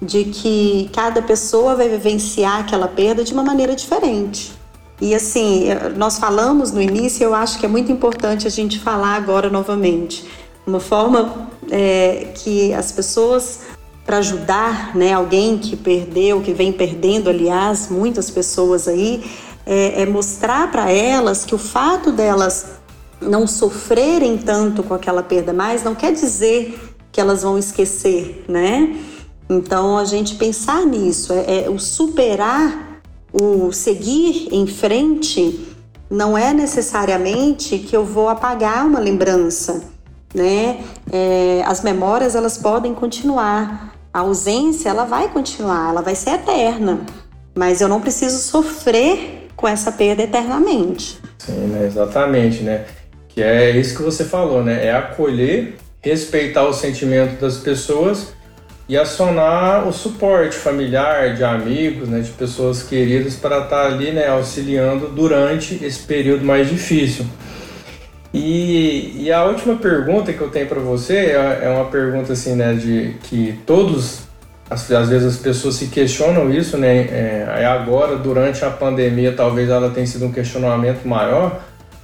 de 0.00 0.24
que 0.24 0.90
cada 0.92 1.22
pessoa 1.22 1.74
vai 1.74 1.88
vivenciar 1.88 2.60
aquela 2.60 2.88
perda 2.88 3.24
de 3.24 3.32
uma 3.32 3.42
maneira 3.42 3.74
diferente. 3.74 4.52
E 5.00 5.14
assim, 5.14 5.66
nós 5.96 6.18
falamos 6.18 6.72
no 6.72 6.80
início, 6.80 7.24
eu 7.24 7.34
acho 7.34 7.58
que 7.58 7.66
é 7.66 7.68
muito 7.68 7.90
importante 7.92 8.46
a 8.46 8.50
gente 8.50 8.78
falar 8.78 9.14
agora 9.16 9.48
novamente. 9.50 10.26
Uma 10.66 10.80
forma 10.80 11.48
é, 11.70 12.32
que 12.34 12.72
as 12.72 12.92
pessoas 12.92 13.60
para 14.06 14.18
ajudar 14.18 14.96
né, 14.96 15.12
alguém 15.12 15.58
que 15.58 15.76
perdeu, 15.76 16.40
que 16.40 16.52
vem 16.52 16.72
perdendo, 16.72 17.28
aliás, 17.28 17.88
muitas 17.90 18.30
pessoas 18.30 18.86
aí, 18.86 19.28
é, 19.66 20.02
é 20.02 20.06
mostrar 20.06 20.70
para 20.70 20.90
elas 20.90 21.44
que 21.44 21.54
o 21.54 21.58
fato 21.58 22.12
delas 22.12 22.76
não 23.20 23.46
sofrerem 23.46 24.38
tanto 24.38 24.82
com 24.84 24.94
aquela 24.94 25.22
perda 25.22 25.52
mais 25.52 25.82
não 25.82 25.94
quer 25.94 26.12
dizer 26.12 26.78
que 27.10 27.20
elas 27.20 27.42
vão 27.42 27.58
esquecer, 27.58 28.44
né? 28.46 28.96
Então 29.48 29.96
a 29.96 30.04
gente 30.04 30.34
pensar 30.36 30.84
nisso, 30.84 31.32
é, 31.32 31.64
é 31.64 31.70
o 31.70 31.78
superar, 31.78 33.00
o 33.32 33.72
seguir 33.72 34.48
em 34.52 34.66
frente, 34.66 35.66
não 36.10 36.36
é 36.36 36.52
necessariamente 36.52 37.78
que 37.78 37.96
eu 37.96 38.04
vou 38.04 38.28
apagar 38.28 38.86
uma 38.86 39.00
lembrança, 39.00 39.82
né? 40.34 40.84
É, 41.10 41.64
as 41.66 41.82
memórias 41.82 42.34
elas 42.34 42.58
podem 42.58 42.94
continuar, 42.94 43.95
a 44.16 44.20
ausência 44.20 44.88
ela 44.88 45.04
vai 45.04 45.28
continuar, 45.28 45.90
ela 45.90 46.00
vai 46.00 46.14
ser 46.14 46.30
eterna, 46.30 47.00
mas 47.54 47.82
eu 47.82 47.88
não 47.88 48.00
preciso 48.00 48.38
sofrer 48.38 49.48
com 49.54 49.68
essa 49.68 49.92
perda 49.92 50.22
eternamente. 50.22 51.20
Sim, 51.36 51.66
né? 51.66 51.86
exatamente, 51.86 52.62
né? 52.62 52.86
Que 53.28 53.42
é 53.42 53.72
isso 53.72 53.94
que 53.94 54.02
você 54.02 54.24
falou, 54.24 54.64
né? 54.64 54.86
É 54.86 54.96
acolher, 54.96 55.76
respeitar 56.00 56.66
o 56.66 56.72
sentimento 56.72 57.38
das 57.38 57.58
pessoas 57.58 58.28
e 58.88 58.96
acionar 58.96 59.86
o 59.86 59.92
suporte 59.92 60.56
familiar, 60.56 61.34
de 61.34 61.44
amigos, 61.44 62.08
né, 62.08 62.20
de 62.20 62.30
pessoas 62.30 62.82
queridas 62.82 63.34
para 63.34 63.64
estar 63.64 63.84
ali, 63.84 64.12
né, 64.12 64.28
auxiliando 64.28 65.08
durante 65.08 65.84
esse 65.84 65.98
período 65.98 66.42
mais 66.42 66.70
difícil. 66.70 67.26
E, 68.36 69.22
e 69.24 69.32
a 69.32 69.44
última 69.44 69.76
pergunta 69.76 70.30
que 70.30 70.40
eu 70.42 70.50
tenho 70.50 70.66
para 70.66 70.78
você 70.78 71.16
é, 71.16 71.60
é, 71.62 71.68
uma 71.70 71.86
pergunta 71.86 72.34
assim, 72.34 72.54
né, 72.54 72.74
de 72.74 73.16
que 73.22 73.58
todos, 73.64 74.24
às, 74.68 74.90
às 74.92 75.08
vezes 75.08 75.36
as 75.36 75.36
pessoas 75.38 75.76
se 75.76 75.86
questionam 75.86 76.52
isso, 76.52 76.76
né, 76.76 77.08
é, 77.10 77.64
agora 77.64 78.16
durante 78.16 78.62
a 78.62 78.68
pandemia 78.70 79.32
talvez 79.34 79.70
ela 79.70 79.88
tenha 79.88 80.06
sido 80.06 80.26
um 80.26 80.32
questionamento 80.32 81.08
maior, 81.08 81.62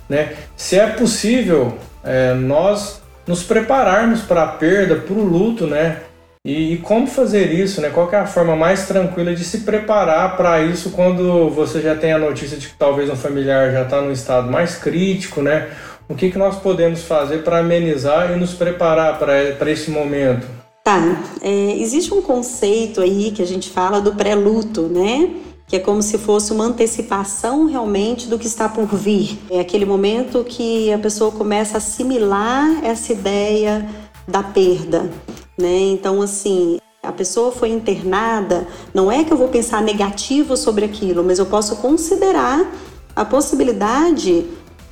né, 0.08 0.32
se 0.56 0.78
é 0.78 0.86
possível 0.86 1.76
é, 2.02 2.32
nós 2.32 3.02
nos 3.26 3.42
prepararmos 3.42 4.22
para 4.22 4.44
a 4.44 4.48
perda, 4.48 4.96
para 4.96 5.14
o 5.14 5.22
luto, 5.22 5.66
né, 5.66 5.98
e, 6.44 6.72
e, 6.72 6.78
como 6.78 7.06
fazer 7.06 7.52
isso, 7.52 7.80
né? 7.80 7.88
Qual 7.88 8.12
é 8.12 8.16
a 8.16 8.26
forma 8.26 8.56
mais 8.56 8.88
tranquila 8.88 9.32
de 9.32 9.44
se 9.44 9.58
preparar 9.58 10.36
para 10.36 10.60
isso 10.60 10.90
quando 10.90 11.48
você 11.50 11.80
já 11.80 11.94
tem 11.94 12.12
a 12.12 12.18
notícia 12.18 12.56
de 12.58 12.66
que 12.66 12.74
talvez 12.74 13.08
um 13.08 13.14
familiar 13.14 13.70
já 13.70 13.82
está 13.82 14.00
num 14.02 14.10
estado 14.10 14.50
mais 14.50 14.74
crítico, 14.74 15.40
né? 15.40 15.68
O 16.12 16.14
que, 16.14 16.30
que 16.30 16.36
nós 16.36 16.56
podemos 16.56 17.04
fazer 17.04 17.38
para 17.38 17.60
amenizar 17.60 18.32
e 18.32 18.36
nos 18.38 18.52
preparar 18.52 19.18
para 19.18 19.70
esse 19.70 19.90
momento? 19.90 20.46
Tá, 20.84 21.00
é, 21.40 21.78
existe 21.78 22.12
um 22.12 22.20
conceito 22.20 23.00
aí 23.00 23.30
que 23.30 23.40
a 23.40 23.46
gente 23.46 23.70
fala 23.70 23.98
do 23.98 24.14
pré-luto, 24.14 24.82
né? 24.82 25.30
Que 25.66 25.76
é 25.76 25.78
como 25.78 26.02
se 26.02 26.18
fosse 26.18 26.52
uma 26.52 26.64
antecipação 26.64 27.64
realmente 27.64 28.28
do 28.28 28.38
que 28.38 28.46
está 28.46 28.68
por 28.68 28.94
vir. 28.94 29.38
É 29.50 29.60
aquele 29.60 29.86
momento 29.86 30.44
que 30.44 30.92
a 30.92 30.98
pessoa 30.98 31.32
começa 31.32 31.74
a 31.74 31.78
assimilar 31.78 32.84
essa 32.84 33.10
ideia 33.10 33.88
da 34.28 34.42
perda, 34.42 35.10
né? 35.58 35.78
Então, 35.78 36.20
assim, 36.20 36.76
a 37.02 37.10
pessoa 37.10 37.52
foi 37.52 37.70
internada, 37.70 38.66
não 38.92 39.10
é 39.10 39.24
que 39.24 39.32
eu 39.32 39.36
vou 39.38 39.48
pensar 39.48 39.80
negativo 39.80 40.58
sobre 40.58 40.84
aquilo, 40.84 41.24
mas 41.24 41.38
eu 41.38 41.46
posso 41.46 41.76
considerar 41.76 42.70
a 43.16 43.24
possibilidade 43.24 44.44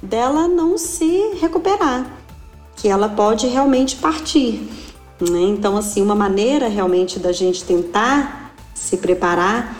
dela 0.02 0.48
não 0.48 0.78
se 0.78 1.34
recuperar, 1.40 2.06
que 2.76 2.88
ela 2.88 3.08
pode 3.08 3.46
realmente 3.46 3.96
partir. 3.96 4.68
Né? 5.20 5.40
Então, 5.42 5.76
assim, 5.76 6.00
uma 6.00 6.14
maneira 6.14 6.68
realmente 6.68 7.18
da 7.18 7.32
gente 7.32 7.64
tentar 7.64 8.54
se 8.74 8.96
preparar 8.96 9.76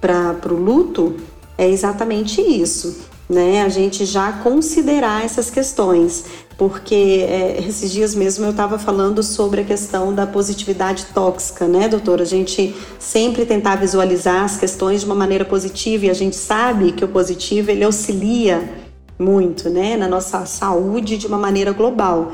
para 0.00 0.52
o 0.52 0.56
luto 0.56 1.16
é 1.56 1.68
exatamente 1.68 2.40
isso, 2.40 3.02
né? 3.28 3.62
A 3.62 3.68
gente 3.68 4.04
já 4.04 4.32
considerar 4.32 5.24
essas 5.24 5.50
questões, 5.50 6.24
porque 6.56 7.26
é, 7.28 7.62
esses 7.68 7.92
dias 7.92 8.14
mesmo 8.14 8.46
eu 8.46 8.50
estava 8.50 8.78
falando 8.78 9.22
sobre 9.22 9.60
a 9.60 9.64
questão 9.64 10.12
da 10.12 10.26
positividade 10.26 11.06
tóxica, 11.14 11.68
né, 11.68 11.86
doutora? 11.86 12.22
A 12.22 12.26
gente 12.26 12.74
sempre 12.98 13.44
tentar 13.44 13.76
visualizar 13.76 14.42
as 14.42 14.56
questões 14.56 15.00
de 15.00 15.06
uma 15.06 15.14
maneira 15.14 15.44
positiva 15.44 16.06
e 16.06 16.10
a 16.10 16.14
gente 16.14 16.34
sabe 16.34 16.92
que 16.92 17.04
o 17.04 17.08
positivo 17.08 17.70
ele 17.70 17.84
auxilia 17.84 18.79
muito, 19.20 19.68
né, 19.68 19.96
na 19.96 20.08
nossa 20.08 20.46
saúde 20.46 21.18
de 21.18 21.26
uma 21.26 21.38
maneira 21.38 21.72
global. 21.72 22.32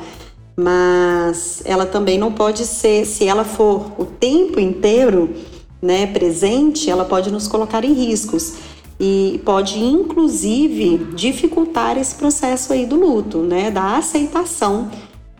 Mas 0.56 1.60
ela 1.66 1.84
também 1.84 2.18
não 2.18 2.32
pode 2.32 2.64
ser, 2.64 3.04
se 3.04 3.26
ela 3.26 3.44
for 3.44 3.92
o 3.98 4.04
tempo 4.04 4.58
inteiro, 4.58 5.34
né, 5.82 6.06
presente, 6.06 6.88
ela 6.88 7.04
pode 7.04 7.30
nos 7.30 7.46
colocar 7.46 7.84
em 7.84 7.92
riscos 7.92 8.54
e 8.98 9.40
pode 9.44 9.78
inclusive 9.78 10.98
dificultar 11.14 11.98
esse 11.98 12.14
processo 12.14 12.72
aí 12.72 12.86
do 12.86 12.96
luto, 12.96 13.38
né, 13.38 13.70
da 13.70 13.96
aceitação, 13.98 14.90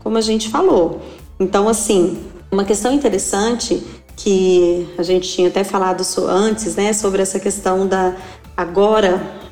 como 0.03 0.19
a 0.19 0.21
gente 0.21 0.51
falou. 0.51 1.01
Então, 1.41 1.69
assim, 1.69 2.19
uma 2.51 2.65
questão 2.65 2.93
interessante 2.93 3.83
que 4.15 4.87
a 4.99 5.03
gente 5.03 5.29
tinha 5.29 5.49
até 5.49 5.65
falado 5.65 6.03
antes, 6.29 6.77
né, 6.77 6.93
sobre 6.93 7.23
essa 7.23 7.39
questão 7.39 7.87
da 7.87 8.15
agora 8.57 9.46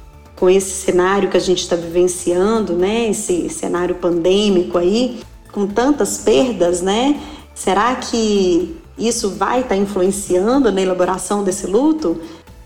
com 0.45 0.51
esse 0.51 0.85
cenário 0.85 1.31
que 1.31 1.39
a 1.39 1.41
gente 1.41 1.61
está 1.61 1.75
vivenciando, 1.75 2.75
né, 2.75 3.09
esse 3.09 3.49
cenário 3.49 3.95
pandêmico 3.95 4.77
aí, 4.77 5.21
com 5.51 5.67
tantas 5.67 6.19
perdas, 6.19 6.83
né? 6.83 7.19
Será 7.55 7.95
que 7.95 8.77
isso 8.99 9.31
vai 9.31 9.61
estar 9.61 9.71
tá 9.71 9.77
influenciando 9.77 10.71
na 10.71 10.83
elaboração 10.83 11.43
desse 11.43 11.67
luto 11.67 12.21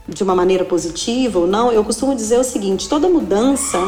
de 0.09 0.25
uma 0.25 0.35
maneira 0.35 0.64
positiva 0.64 1.38
ou 1.38 1.47
não? 1.47 1.71
Eu 1.71 1.85
costumo 1.85 2.17
dizer 2.17 2.41
o 2.41 2.43
seguinte: 2.43 2.88
toda 2.88 3.09
mudança, 3.09 3.79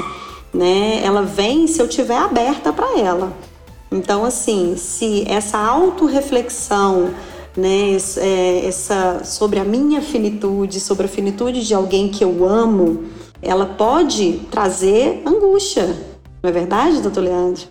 né, 0.54 1.00
ela 1.02 1.22
vem 1.22 1.66
se 1.66 1.82
eu 1.82 1.88
tiver 1.88 2.16
aberta 2.16 2.72
para 2.72 2.96
ela. 2.96 3.32
Então, 3.90 4.24
assim, 4.24 4.76
se 4.76 5.24
essa 5.26 5.58
autorreflexão, 5.58 7.10
né, 7.56 7.96
é, 8.18 8.66
essa 8.66 9.24
sobre 9.24 9.58
a 9.58 9.64
minha 9.64 10.00
finitude, 10.00 10.78
sobre 10.78 11.06
a 11.06 11.08
finitude 11.08 11.66
de 11.66 11.74
alguém 11.74 12.08
que 12.08 12.22
eu 12.22 12.46
amo, 12.46 13.18
ela 13.42 13.66
pode 13.66 14.40
trazer 14.50 15.22
angústia, 15.26 15.86
não 16.42 16.50
é 16.50 16.52
verdade, 16.52 17.00
doutor 17.00 17.22
Leandro? 17.24 17.64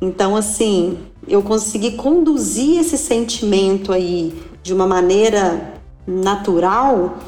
Então, 0.00 0.36
assim, 0.36 0.98
eu 1.26 1.42
consegui 1.42 1.92
conduzir 1.92 2.80
esse 2.80 2.98
sentimento 2.98 3.92
aí 3.92 4.34
de 4.62 4.74
uma 4.74 4.86
maneira 4.86 5.74
natural, 6.06 7.18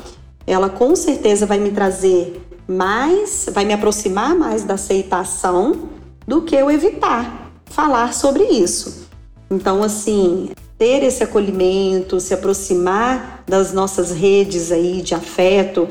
ela 0.46 0.68
com 0.68 0.94
certeza 0.94 1.46
vai 1.46 1.59
me 1.59 1.70
trazer 1.70 2.40
mais, 2.66 3.46
vai 3.53 3.64
me 3.64 3.72
aproximar 3.72 4.35
mais 4.35 4.62
da 4.64 4.74
aceitação 4.74 5.88
do 6.27 6.42
que 6.42 6.55
eu 6.55 6.70
evitar 6.70 7.51
falar 7.64 8.12
sobre 8.12 8.44
isso. 8.44 9.09
Então, 9.51 9.83
assim, 9.83 10.51
ter 10.77 11.03
esse 11.03 11.24
acolhimento, 11.24 12.20
se 12.20 12.35
aproximar 12.35 13.42
das 13.46 13.72
nossas 13.72 14.11
redes 14.11 14.70
aí 14.70 15.01
de 15.01 15.14
afeto, 15.14 15.88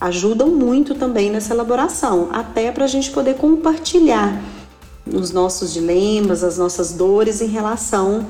ajudam 0.00 0.48
muito 0.48 0.94
também 0.94 1.30
nessa 1.30 1.54
elaboração, 1.54 2.28
até 2.32 2.70
para 2.70 2.84
a 2.84 2.88
gente 2.88 3.10
poder 3.10 3.34
compartilhar 3.34 4.40
os 5.06 5.30
nossos 5.32 5.72
dilemas, 5.72 6.44
as 6.44 6.58
nossas 6.58 6.92
dores 6.92 7.40
em 7.40 7.48
relação 7.48 8.26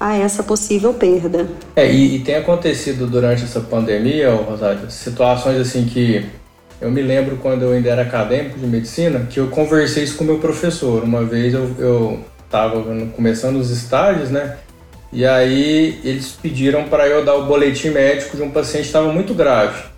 a 0.00 0.16
essa 0.16 0.42
possível 0.42 0.92
perda. 0.94 1.46
É, 1.76 1.90
e, 1.90 2.16
e 2.16 2.18
tem 2.20 2.34
acontecido 2.34 3.06
durante 3.06 3.44
essa 3.44 3.60
pandemia, 3.60 4.32
Rosário, 4.32 4.90
situações 4.90 5.58
assim 5.58 5.84
que 5.84 6.26
eu 6.80 6.90
me 6.90 7.00
lembro 7.00 7.36
quando 7.36 7.62
eu 7.62 7.72
ainda 7.72 7.90
era 7.90 8.02
acadêmico 8.02 8.58
de 8.58 8.66
medicina, 8.66 9.26
que 9.30 9.38
eu 9.38 9.46
conversei 9.48 10.02
isso 10.02 10.16
com 10.16 10.24
meu 10.24 10.38
professor. 10.38 11.04
Uma 11.04 11.24
vez 11.24 11.54
eu 11.54 12.18
estava 12.44 12.82
começando 13.14 13.56
os 13.56 13.70
estágios, 13.70 14.30
né? 14.30 14.56
E 15.12 15.24
aí 15.24 16.00
eles 16.02 16.32
pediram 16.32 16.84
para 16.84 17.06
eu 17.06 17.24
dar 17.24 17.36
o 17.36 17.46
boletim 17.46 17.90
médico 17.90 18.36
de 18.36 18.42
um 18.42 18.50
paciente 18.50 18.82
que 18.82 18.88
estava 18.88 19.12
muito 19.12 19.32
grave. 19.34 19.91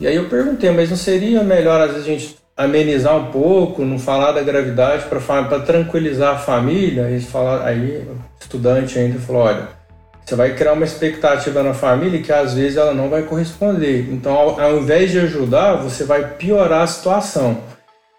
E 0.00 0.06
aí 0.06 0.16
eu 0.16 0.30
perguntei, 0.30 0.70
mas 0.70 0.88
não 0.88 0.96
seria 0.96 1.44
melhor 1.44 1.78
às 1.82 1.92
vezes 1.92 2.06
a 2.06 2.10
gente 2.10 2.36
amenizar 2.56 3.16
um 3.16 3.30
pouco, 3.30 3.84
não 3.84 3.98
falar 3.98 4.32
da 4.32 4.42
gravidade 4.42 5.04
para 5.04 5.60
tranquilizar 5.60 6.36
a 6.36 6.38
família? 6.38 7.02
Eles 7.02 7.26
falaram, 7.26 7.66
aí 7.66 7.98
o 7.98 8.16
estudante 8.40 8.98
ainda 8.98 9.18
falou, 9.18 9.42
olha, 9.42 9.68
você 10.24 10.34
vai 10.34 10.54
criar 10.54 10.72
uma 10.72 10.84
expectativa 10.86 11.62
na 11.62 11.74
família 11.74 12.22
que 12.22 12.32
às 12.32 12.54
vezes 12.54 12.78
ela 12.78 12.94
não 12.94 13.10
vai 13.10 13.24
corresponder. 13.24 14.08
Então, 14.10 14.32
ao, 14.32 14.58
ao 14.58 14.78
invés 14.78 15.10
de 15.10 15.18
ajudar, 15.18 15.74
você 15.74 16.04
vai 16.04 16.34
piorar 16.34 16.82
a 16.82 16.86
situação. 16.86 17.58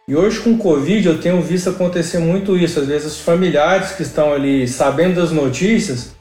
E 0.08 0.16
hoje 0.16 0.40
com 0.42 0.52
o 0.52 0.58
Covid 0.58 1.08
eu 1.08 1.20
tenho 1.20 1.42
visto 1.42 1.70
acontecer 1.70 2.20
muito 2.20 2.58
isso. 2.58 2.80
Às 2.80 2.88
vezes 2.88 3.14
os 3.14 3.22
familiares 3.22 3.94
que 3.94 4.04
estão 4.04 4.34
ali 4.34 4.68
sabendo 4.68 5.16
das 5.16 5.32
notícias 5.32 6.14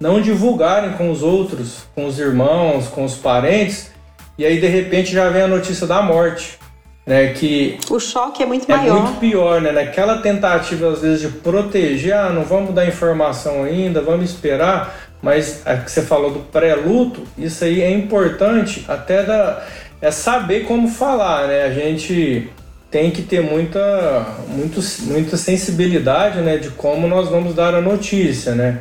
não 0.00 0.20
divulgarem 0.20 0.92
com 0.92 1.10
os 1.10 1.22
outros, 1.22 1.86
com 1.94 2.06
os 2.06 2.20
irmãos, 2.20 2.86
com 2.86 3.04
os 3.04 3.16
parentes, 3.16 3.90
e 4.38 4.46
aí 4.46 4.60
de 4.60 4.66
repente 4.66 5.12
já 5.12 5.28
vem 5.28 5.42
a 5.42 5.48
notícia 5.48 5.86
da 5.86 6.00
morte. 6.00 6.58
Né, 7.04 7.28
que 7.28 7.78
o 7.88 7.98
choque 7.98 8.42
é 8.42 8.46
muito 8.46 8.70
é 8.70 8.76
maior. 8.76 8.98
É 8.98 9.00
muito 9.00 9.18
pior, 9.18 9.62
né? 9.62 9.72
Naquela 9.72 10.18
tentativa, 10.18 10.92
às 10.92 11.00
vezes, 11.00 11.22
de 11.22 11.28
proteger, 11.38 12.14
ah, 12.14 12.28
não 12.28 12.44
vamos 12.44 12.74
dar 12.74 12.86
informação 12.86 13.64
ainda, 13.64 14.02
vamos 14.02 14.28
esperar, 14.28 14.94
mas 15.22 15.66
a 15.66 15.78
que 15.78 15.90
você 15.90 16.02
falou 16.02 16.30
do 16.30 16.40
pré-luto, 16.40 17.22
isso 17.38 17.64
aí 17.64 17.80
é 17.80 17.90
importante 17.90 18.84
até 18.86 19.22
da, 19.22 19.64
é 20.02 20.10
saber 20.10 20.64
como 20.64 20.86
falar, 20.86 21.48
né? 21.48 21.64
A 21.64 21.70
gente 21.70 22.50
tem 22.90 23.10
que 23.10 23.22
ter 23.22 23.42
muita, 23.42 24.26
muito, 24.48 24.80
muita 25.04 25.36
sensibilidade 25.36 26.40
né, 26.40 26.56
de 26.56 26.70
como 26.70 27.06
nós 27.06 27.28
vamos 27.28 27.54
dar 27.54 27.74
a 27.74 27.80
notícia, 27.80 28.54
né? 28.54 28.78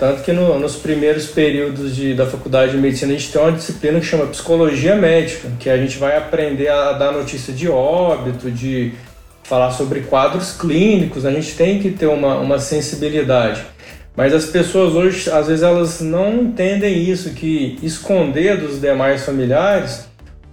Tanto 0.00 0.22
que 0.22 0.32
no, 0.32 0.58
nos 0.58 0.76
primeiros 0.76 1.26
períodos 1.26 1.94
de, 1.94 2.14
da 2.14 2.24
faculdade 2.24 2.72
de 2.72 2.78
medicina 2.78 3.12
a 3.12 3.18
gente 3.18 3.30
tem 3.30 3.42
uma 3.42 3.52
disciplina 3.52 4.00
que 4.00 4.06
chama 4.06 4.24
psicologia 4.28 4.96
médica, 4.96 5.50
que 5.60 5.68
a 5.68 5.76
gente 5.76 5.98
vai 5.98 6.16
aprender 6.16 6.68
a, 6.68 6.94
dar 6.94 7.12
notícia 7.12 7.52
de 7.52 7.68
óbito, 7.68 8.50
de 8.50 8.94
falar 9.42 9.72
sobre 9.72 10.00
quadros 10.00 10.52
clínicos, 10.52 11.26
a 11.26 11.30
gente 11.30 11.54
tem 11.54 11.80
que 11.80 11.90
ter 11.90 12.06
uma, 12.06 12.38
uma 12.38 12.58
sensibilidade. 12.58 13.62
Mas 14.16 14.32
as 14.32 14.46
pessoas 14.46 14.94
hoje, 14.94 15.28
às 15.28 15.48
vezes, 15.48 15.62
elas 15.62 16.00
não 16.00 16.44
entendem 16.44 17.10
isso, 17.10 17.30
que 17.34 17.78
esconder 17.82 18.56
dos 18.56 18.80
demais 18.80 19.26
familiares 19.26 20.08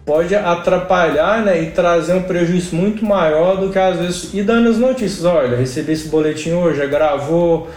pode 0.06 0.34
atrapalhar 0.34 1.44
né, 1.44 1.62
e 1.62 1.72
trazer 1.72 2.14
um 2.14 2.24
prejuízo 2.24 2.74
muito 2.74 3.06
maior 3.06 3.58
do 3.58 3.70
que 3.70 3.78
às 3.78 3.98
vezes 3.98 4.34
ir 4.34 4.44
dando 4.44 4.70
as 4.70 4.78
notícias. 4.78 5.26
Olha, 5.26 5.58
recebi 5.58 5.92
esse 5.92 6.08
boletim 6.08 6.52
hoje, 6.52 6.86
gravou, 6.88 7.68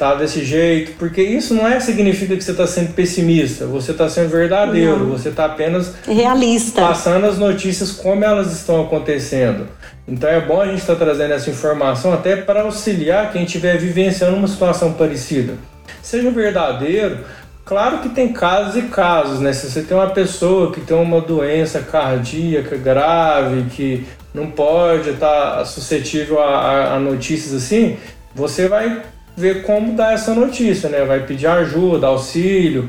tá 0.00 0.14
desse 0.14 0.42
jeito, 0.42 0.92
porque 0.98 1.22
isso 1.22 1.52
não 1.52 1.68
é 1.68 1.78
significa 1.78 2.34
que 2.34 2.42
você 2.42 2.52
está 2.52 2.66
sendo 2.66 2.94
pessimista, 2.94 3.66
você 3.66 3.92
está 3.92 4.08
sendo 4.08 4.30
verdadeiro, 4.30 5.00
não. 5.00 5.10
você 5.10 5.28
está 5.28 5.44
apenas 5.44 5.92
realista, 6.06 6.80
passando 6.80 7.26
as 7.26 7.36
notícias 7.38 7.92
como 7.92 8.24
elas 8.24 8.50
estão 8.50 8.82
acontecendo. 8.82 9.68
Então 10.08 10.28
é 10.28 10.40
bom 10.40 10.62
a 10.62 10.66
gente 10.66 10.78
estar 10.78 10.94
tá 10.94 11.04
trazendo 11.04 11.34
essa 11.34 11.50
informação 11.50 12.14
até 12.14 12.34
para 12.34 12.62
auxiliar 12.62 13.30
quem 13.30 13.44
estiver 13.44 13.76
vivenciando 13.76 14.36
uma 14.36 14.48
situação 14.48 14.94
parecida. 14.94 15.54
Seja 16.02 16.30
verdadeiro. 16.30 17.18
Claro 17.64 17.98
que 17.98 18.08
tem 18.08 18.32
casos 18.32 18.76
e 18.76 18.88
casos, 18.88 19.38
né? 19.38 19.52
Se 19.52 19.70
você 19.70 19.82
tem 19.82 19.96
uma 19.96 20.10
pessoa 20.10 20.72
que 20.72 20.80
tem 20.80 20.96
uma 20.96 21.20
doença 21.20 21.78
cardíaca 21.80 22.76
grave, 22.76 23.70
que 23.70 24.06
não 24.32 24.50
pode 24.50 25.10
estar 25.10 25.58
tá 25.58 25.64
suscetível 25.64 26.40
a, 26.40 26.58
a, 26.58 26.94
a 26.94 26.98
notícias 26.98 27.54
assim, 27.54 27.96
você 28.34 28.66
vai 28.66 29.02
ver 29.36 29.62
como 29.62 29.94
dar 29.94 30.14
essa 30.14 30.34
notícia, 30.34 30.88
né? 30.88 31.04
Vai 31.04 31.24
pedir 31.26 31.46
ajuda, 31.46 32.06
auxílio, 32.06 32.88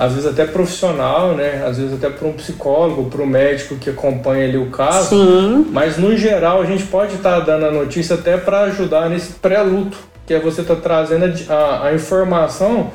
às 0.00 0.14
vezes 0.14 0.26
até 0.26 0.46
profissional, 0.46 1.34
né? 1.34 1.62
Às 1.66 1.76
vezes 1.76 1.92
até 1.92 2.08
para 2.08 2.26
um 2.26 2.32
psicólogo, 2.32 3.10
para 3.10 3.22
o 3.22 3.26
médico 3.26 3.76
que 3.76 3.90
acompanha 3.90 4.46
ali 4.46 4.56
o 4.56 4.70
caso. 4.70 5.10
Sim. 5.10 5.66
Mas 5.70 5.98
no 5.98 6.16
geral 6.16 6.62
a 6.62 6.64
gente 6.64 6.84
pode 6.84 7.16
estar 7.16 7.40
tá 7.40 7.40
dando 7.40 7.66
a 7.66 7.70
notícia 7.70 8.14
até 8.14 8.38
para 8.38 8.62
ajudar 8.62 9.10
nesse 9.10 9.34
pré-luto, 9.34 9.98
que 10.26 10.32
é 10.32 10.40
você 10.40 10.62
estar 10.62 10.76
tá 10.76 10.80
trazendo 10.80 11.26
a, 11.50 11.88
a, 11.88 11.94
informação 11.94 12.90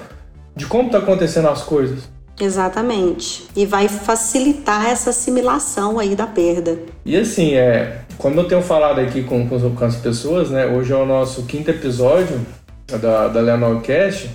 de 0.55 0.65
como 0.65 0.87
está 0.87 0.97
acontecendo 0.97 1.47
as 1.47 1.61
coisas. 1.61 2.09
Exatamente. 2.41 3.45
E 3.55 3.67
vai 3.67 3.87
facilitar 3.87 4.87
essa 4.87 5.11
assimilação 5.11 5.99
aí 5.99 6.15
da 6.15 6.25
perda. 6.25 6.79
E 7.05 7.15
assim, 7.15 7.53
é, 7.53 7.99
como 8.17 8.39
eu 8.39 8.45
tenho 8.45 8.63
falado 8.63 8.99
aqui 8.99 9.21
com, 9.21 9.47
com 9.47 9.85
as 9.85 9.95
pessoas, 9.95 10.49
né? 10.49 10.65
Hoje 10.65 10.91
é 10.91 10.95
o 10.95 11.05
nosso 11.05 11.43
quinto 11.43 11.69
episódio 11.69 12.41
da, 12.87 13.27
da 13.27 13.41
Leonocast, 13.41 14.29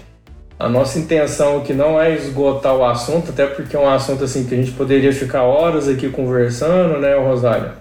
a 0.58 0.68
nossa 0.68 0.98
intenção 0.98 1.58
aqui 1.58 1.72
não 1.72 2.00
é 2.00 2.14
esgotar 2.14 2.74
o 2.74 2.84
assunto, 2.84 3.30
até 3.30 3.46
porque 3.46 3.74
é 3.74 3.78
um 3.78 3.88
assunto 3.88 4.24
assim 4.24 4.44
que 4.44 4.54
a 4.54 4.58
gente 4.58 4.72
poderia 4.72 5.12
ficar 5.12 5.42
horas 5.42 5.88
aqui 5.88 6.08
conversando, 6.10 6.98
né, 6.98 7.16
Rosália? 7.16 7.74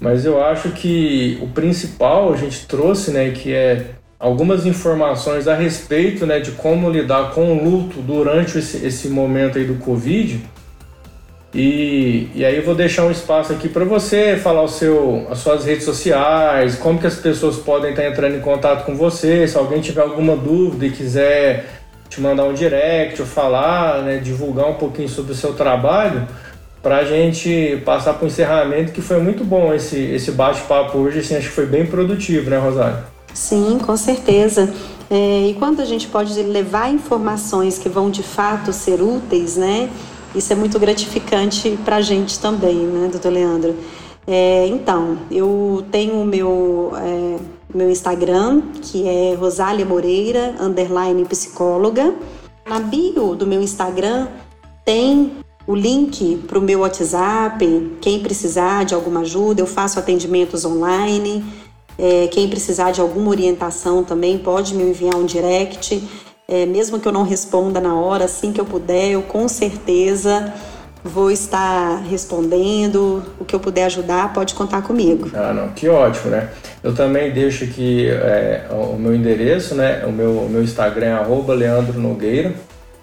Mas 0.00 0.24
eu 0.24 0.42
acho 0.42 0.70
que 0.70 1.38
o 1.40 1.46
principal 1.46 2.32
a 2.32 2.36
gente 2.36 2.66
trouxe, 2.66 3.12
né, 3.12 3.30
que 3.30 3.54
é 3.54 3.90
algumas 4.18 4.66
informações 4.66 5.46
a 5.46 5.54
respeito, 5.54 6.26
né, 6.26 6.40
de 6.40 6.50
como 6.52 6.90
lidar 6.90 7.30
com 7.30 7.52
o 7.52 7.64
luto 7.64 8.00
durante 8.00 8.58
esse, 8.58 8.84
esse 8.84 9.08
momento 9.08 9.58
aí 9.58 9.64
do 9.64 9.74
Covid 9.74 10.40
e, 11.54 12.30
e 12.34 12.44
aí 12.44 12.56
eu 12.56 12.64
vou 12.64 12.74
deixar 12.74 13.04
um 13.04 13.10
espaço 13.10 13.52
aqui 13.52 13.68
para 13.68 13.84
você 13.84 14.36
falar 14.36 14.62
o 14.62 14.68
seu, 14.68 15.26
as 15.30 15.38
suas 15.38 15.64
redes 15.64 15.84
sociais, 15.84 16.76
como 16.76 16.98
que 16.98 17.06
as 17.06 17.16
pessoas 17.16 17.56
podem 17.56 17.90
estar 17.90 18.06
entrando 18.06 18.36
em 18.36 18.40
contato 18.40 18.86
com 18.86 18.96
você, 18.96 19.46
se 19.46 19.56
alguém 19.58 19.80
tiver 19.80 20.00
alguma 20.00 20.34
dúvida 20.34 20.86
e 20.86 20.90
quiser 20.90 21.66
te 22.08 22.20
mandar 22.20 22.44
um 22.44 22.54
direct 22.54 23.20
ou 23.20 23.26
falar, 23.26 24.02
né, 24.02 24.18
divulgar 24.18 24.68
um 24.68 24.74
pouquinho 24.74 25.08
sobre 25.08 25.32
o 25.32 25.34
seu 25.34 25.52
trabalho, 25.52 26.26
para 26.82 26.98
a 26.98 27.04
gente 27.04 27.80
passar 27.84 28.14
para 28.14 28.24
o 28.24 28.28
encerramento, 28.28 28.92
que 28.92 29.00
foi 29.00 29.20
muito 29.20 29.44
bom 29.44 29.72
esse, 29.72 29.98
esse 29.98 30.32
bate-papo 30.32 30.98
hoje, 30.98 31.20
assim, 31.20 31.36
acho 31.36 31.48
que 31.48 31.54
foi 31.54 31.66
bem 31.66 31.86
produtivo, 31.86 32.50
né, 32.50 32.58
Rosário? 32.58 32.98
Sim, 33.32 33.78
com 33.78 33.96
certeza. 33.96 34.72
É, 35.10 35.48
e 35.48 35.54
quando 35.54 35.80
a 35.80 35.84
gente 35.84 36.08
pode 36.08 36.32
levar 36.42 36.90
informações 36.90 37.78
que 37.78 37.88
vão 37.88 38.10
de 38.10 38.22
fato 38.22 38.72
ser 38.72 39.00
úteis, 39.00 39.56
né? 39.56 39.88
Isso 40.34 40.52
é 40.52 40.56
muito 40.56 40.78
gratificante 40.78 41.78
para 41.84 41.96
a 41.96 42.00
gente 42.00 42.38
também, 42.38 42.74
né, 42.74 43.08
doutor 43.10 43.30
Leandro? 43.30 43.76
É, 44.26 44.66
então, 44.68 45.18
eu 45.30 45.84
tenho 45.90 46.22
o 46.22 46.24
meu, 46.24 46.92
é, 46.96 47.36
meu 47.74 47.90
Instagram, 47.90 48.62
que 48.80 49.06
é 49.06 49.34
Rosália 49.34 49.84
Moreira, 49.84 50.54
underline 50.60 51.24
psicóloga. 51.24 52.14
Na 52.66 52.80
bio 52.80 53.34
do 53.34 53.46
meu 53.46 53.60
Instagram 53.60 54.28
tem 54.84 55.32
o 55.66 55.74
link 55.74 56.36
para 56.48 56.58
o 56.58 56.62
meu 56.62 56.80
WhatsApp. 56.80 57.96
Quem 58.00 58.20
precisar 58.20 58.84
de 58.84 58.94
alguma 58.94 59.20
ajuda, 59.20 59.60
eu 59.60 59.66
faço 59.66 59.98
atendimentos 59.98 60.64
online. 60.64 61.44
É, 61.98 62.26
quem 62.28 62.48
precisar 62.48 62.90
de 62.92 63.00
alguma 63.00 63.30
orientação 63.30 64.02
também 64.02 64.38
pode 64.38 64.74
me 64.74 64.84
enviar 64.84 65.16
um 65.16 65.26
direct. 65.26 66.02
É, 66.48 66.66
mesmo 66.66 67.00
que 67.00 67.06
eu 67.06 67.12
não 67.12 67.22
responda 67.22 67.80
na 67.80 67.94
hora, 67.94 68.24
assim 68.24 68.52
que 68.52 68.60
eu 68.60 68.64
puder, 68.64 69.12
eu 69.12 69.22
com 69.22 69.48
certeza 69.48 70.52
vou 71.04 71.30
estar 71.30 72.02
respondendo. 72.08 73.22
O 73.38 73.44
que 73.44 73.54
eu 73.54 73.60
puder 73.60 73.84
ajudar, 73.84 74.32
pode 74.32 74.54
contar 74.54 74.82
comigo. 74.82 75.30
Ah, 75.34 75.52
não, 75.52 75.68
que 75.70 75.88
ótimo, 75.88 76.30
né? 76.30 76.50
Eu 76.82 76.94
também 76.94 77.32
deixo 77.32 77.64
aqui 77.64 78.08
é, 78.08 78.66
o 78.70 78.96
meu 78.96 79.14
endereço, 79.14 79.74
né? 79.74 80.04
O 80.06 80.12
meu, 80.12 80.30
o 80.30 80.48
meu 80.48 80.62
Instagram 80.62 81.06
é 81.06 81.12
Leandro 81.54 81.98
Nogueira. 81.98 82.52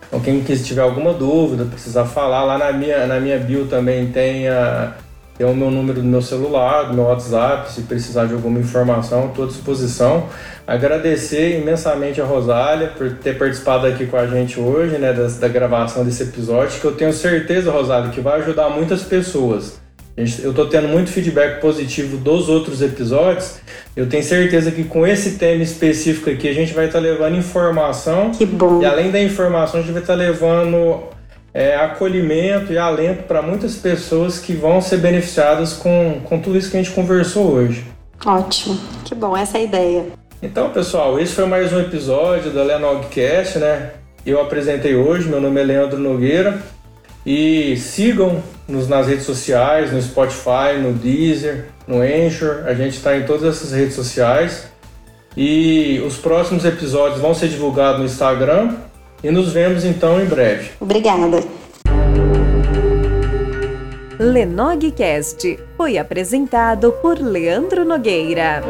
Então, 0.07 0.19
quem 0.19 0.41
tiver 0.41 0.81
alguma 0.81 1.13
dúvida, 1.13 1.65
precisar 1.65 2.05
falar, 2.05 2.43
lá 2.43 2.57
na 2.57 2.71
minha, 2.71 3.05
na 3.05 3.19
minha 3.19 3.37
bio 3.37 3.67
também 3.67 4.11
tem 4.11 4.47
a 4.47 4.93
tem 5.39 5.47
o 5.47 5.55
meu 5.55 5.71
número 5.71 6.01
do 6.01 6.05
meu 6.05 6.21
celular, 6.21 6.89
do 6.89 6.93
meu 6.93 7.05
WhatsApp, 7.05 7.71
se 7.71 7.83
precisar 7.83 8.25
de 8.25 8.33
alguma 8.33 8.59
informação, 8.59 9.27
estou 9.27 9.45
à 9.45 9.47
disposição. 9.47 10.27
Agradecer 10.67 11.61
imensamente 11.61 12.19
a 12.19 12.25
Rosália 12.25 12.89
por 12.89 13.09
ter 13.13 13.37
participado 13.37 13.87
aqui 13.87 14.05
com 14.05 14.17
a 14.17 14.27
gente 14.27 14.59
hoje, 14.59 14.97
né, 14.97 15.13
da, 15.13 15.27
da 15.27 15.47
gravação 15.47 16.03
desse 16.03 16.23
episódio, 16.23 16.81
que 16.81 16.85
eu 16.85 16.91
tenho 16.91 17.13
certeza, 17.13 17.71
Rosália, 17.71 18.11
que 18.11 18.19
vai 18.19 18.41
ajudar 18.41 18.67
muitas 18.67 19.01
pessoas. 19.03 19.79
Eu 20.17 20.49
estou 20.49 20.67
tendo 20.67 20.89
muito 20.89 21.09
feedback 21.09 21.61
positivo 21.61 22.17
dos 22.17 22.49
outros 22.49 22.81
episódios. 22.81 23.61
Eu 23.95 24.09
tenho 24.09 24.21
certeza 24.21 24.69
que 24.69 24.83
com 24.83 25.07
esse 25.07 25.37
tema 25.37 25.63
específico 25.63 26.29
aqui 26.29 26.49
a 26.49 26.53
gente 26.53 26.73
vai 26.73 26.87
estar 26.87 26.99
tá 26.99 27.05
levando 27.05 27.37
informação. 27.37 28.31
Que 28.31 28.45
bom. 28.45 28.81
E 28.81 28.85
além 28.85 29.09
da 29.09 29.21
informação, 29.21 29.79
a 29.79 29.83
gente 29.83 29.93
vai 29.93 30.01
estar 30.01 30.15
tá 30.15 30.19
levando 30.19 31.17
é, 31.53 31.75
acolhimento 31.75 32.71
e 32.71 32.77
alento 32.77 33.23
para 33.23 33.41
muitas 33.41 33.75
pessoas 33.75 34.39
que 34.39 34.53
vão 34.53 34.81
ser 34.81 34.97
beneficiadas 34.97 35.73
com, 35.73 36.21
com 36.23 36.39
tudo 36.39 36.57
isso 36.57 36.69
que 36.69 36.77
a 36.77 36.81
gente 36.81 36.93
conversou 36.93 37.51
hoje. 37.51 37.85
Ótimo, 38.25 38.77
que 39.05 39.15
bom, 39.15 39.35
essa 39.35 39.57
é 39.57 39.61
a 39.61 39.63
ideia. 39.63 40.05
Então, 40.41 40.69
pessoal, 40.69 41.19
esse 41.19 41.33
foi 41.33 41.45
mais 41.45 41.73
um 41.73 41.79
episódio 41.79 42.51
da 42.51 42.63
Lenogcast, 42.63 43.59
né? 43.59 43.91
Eu 44.25 44.41
apresentei 44.41 44.95
hoje, 44.95 45.27
meu 45.27 45.41
nome 45.41 45.59
é 45.59 45.63
Leandro 45.63 45.97
Nogueira. 45.97 46.61
E 47.25 47.75
sigam-nos 47.77 48.87
nas 48.87 49.07
redes 49.07 49.25
sociais, 49.25 49.91
no 49.91 50.01
Spotify, 50.01 50.77
no 50.81 50.93
Deezer, 50.93 51.65
no 51.85 52.01
Anchor. 52.01 52.63
A 52.65 52.73
gente 52.73 52.95
está 52.95 53.17
em 53.17 53.25
todas 53.25 53.43
essas 53.43 53.71
redes 53.71 53.95
sociais. 53.95 54.67
E 55.35 56.01
os 56.05 56.17
próximos 56.17 56.65
episódios 56.65 57.19
vão 57.19 57.33
ser 57.33 57.49
divulgados 57.49 57.99
no 57.99 58.05
Instagram 58.05 58.75
e 59.23 59.31
nos 59.31 59.53
vemos 59.53 59.83
então 59.85 60.21
em 60.21 60.25
breve. 60.25 60.71
Obrigada. 60.79 61.43
Lenogcast 64.19 65.57
foi 65.77 65.97
apresentado 65.97 66.91
por 67.01 67.19
Leandro 67.19 67.85
Nogueira. 67.85 68.61